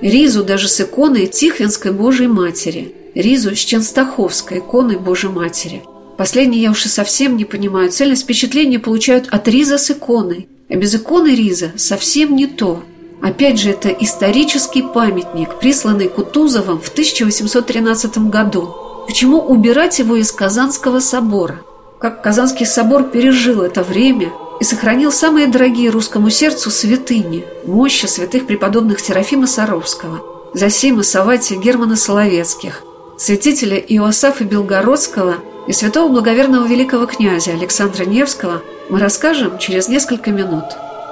Ризу 0.00 0.44
даже 0.44 0.68
с 0.68 0.80
иконой 0.80 1.26
Тихвинской 1.26 1.92
Божьей 1.92 2.26
Матери, 2.28 2.94
Ризу 3.14 3.54
с 3.54 3.58
Ченстаховской 3.58 4.58
иконой 4.58 4.96
Божьей 4.96 5.30
Матери– 5.30 5.82
Последнее 6.16 6.62
я 6.62 6.70
уж 6.70 6.86
и 6.86 6.88
совсем 6.88 7.36
не 7.36 7.44
понимаю. 7.44 7.90
Цельность 7.90 8.22
впечатления 8.22 8.78
получают 8.78 9.28
от 9.30 9.48
риза 9.48 9.78
с 9.78 9.90
иконой. 9.90 10.48
А 10.68 10.76
без 10.76 10.94
иконы 10.94 11.34
риза 11.34 11.72
совсем 11.76 12.36
не 12.36 12.46
то. 12.46 12.84
Опять 13.22 13.60
же, 13.60 13.70
это 13.70 13.88
исторический 13.88 14.82
памятник, 14.82 15.58
присланный 15.60 16.08
Кутузовым 16.08 16.80
в 16.80 16.88
1813 16.88 18.18
году. 18.28 18.74
Почему 19.06 19.38
убирать 19.38 19.98
его 19.98 20.16
из 20.16 20.32
Казанского 20.32 21.00
собора? 21.00 21.60
Как 22.00 22.22
Казанский 22.22 22.66
собор 22.66 23.04
пережил 23.04 23.62
это 23.62 23.82
время 23.84 24.32
и 24.60 24.64
сохранил 24.64 25.12
самые 25.12 25.46
дорогие 25.46 25.90
русскому 25.90 26.30
сердцу 26.30 26.70
святыни, 26.70 27.44
мощи 27.64 28.06
святых 28.06 28.46
преподобных 28.46 28.98
Серафима 29.00 29.46
Саровского, 29.46 30.50
Засима 30.52 31.04
Саватия 31.04 31.58
Германа 31.58 31.96
Соловецких, 31.96 32.82
святителя 33.16 33.76
Иосафа 33.76 34.44
Белгородского– 34.44 35.36
и 35.66 35.72
святого 35.72 36.10
благоверного 36.10 36.66
великого 36.66 37.06
князя 37.06 37.52
Александра 37.52 38.04
Невского 38.04 38.62
мы 38.90 38.98
расскажем 38.98 39.58
через 39.58 39.88
несколько 39.88 40.30
минут. 40.30 40.64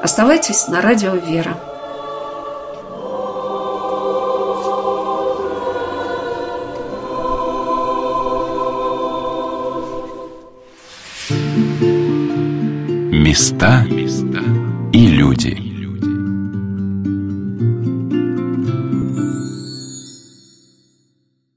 Оставайтесь 0.03 0.67
на 0.69 0.81
радио 0.81 1.15
«Вера». 1.15 1.70
Места 13.21 13.85
и 14.95 15.07
люди. 15.09 15.70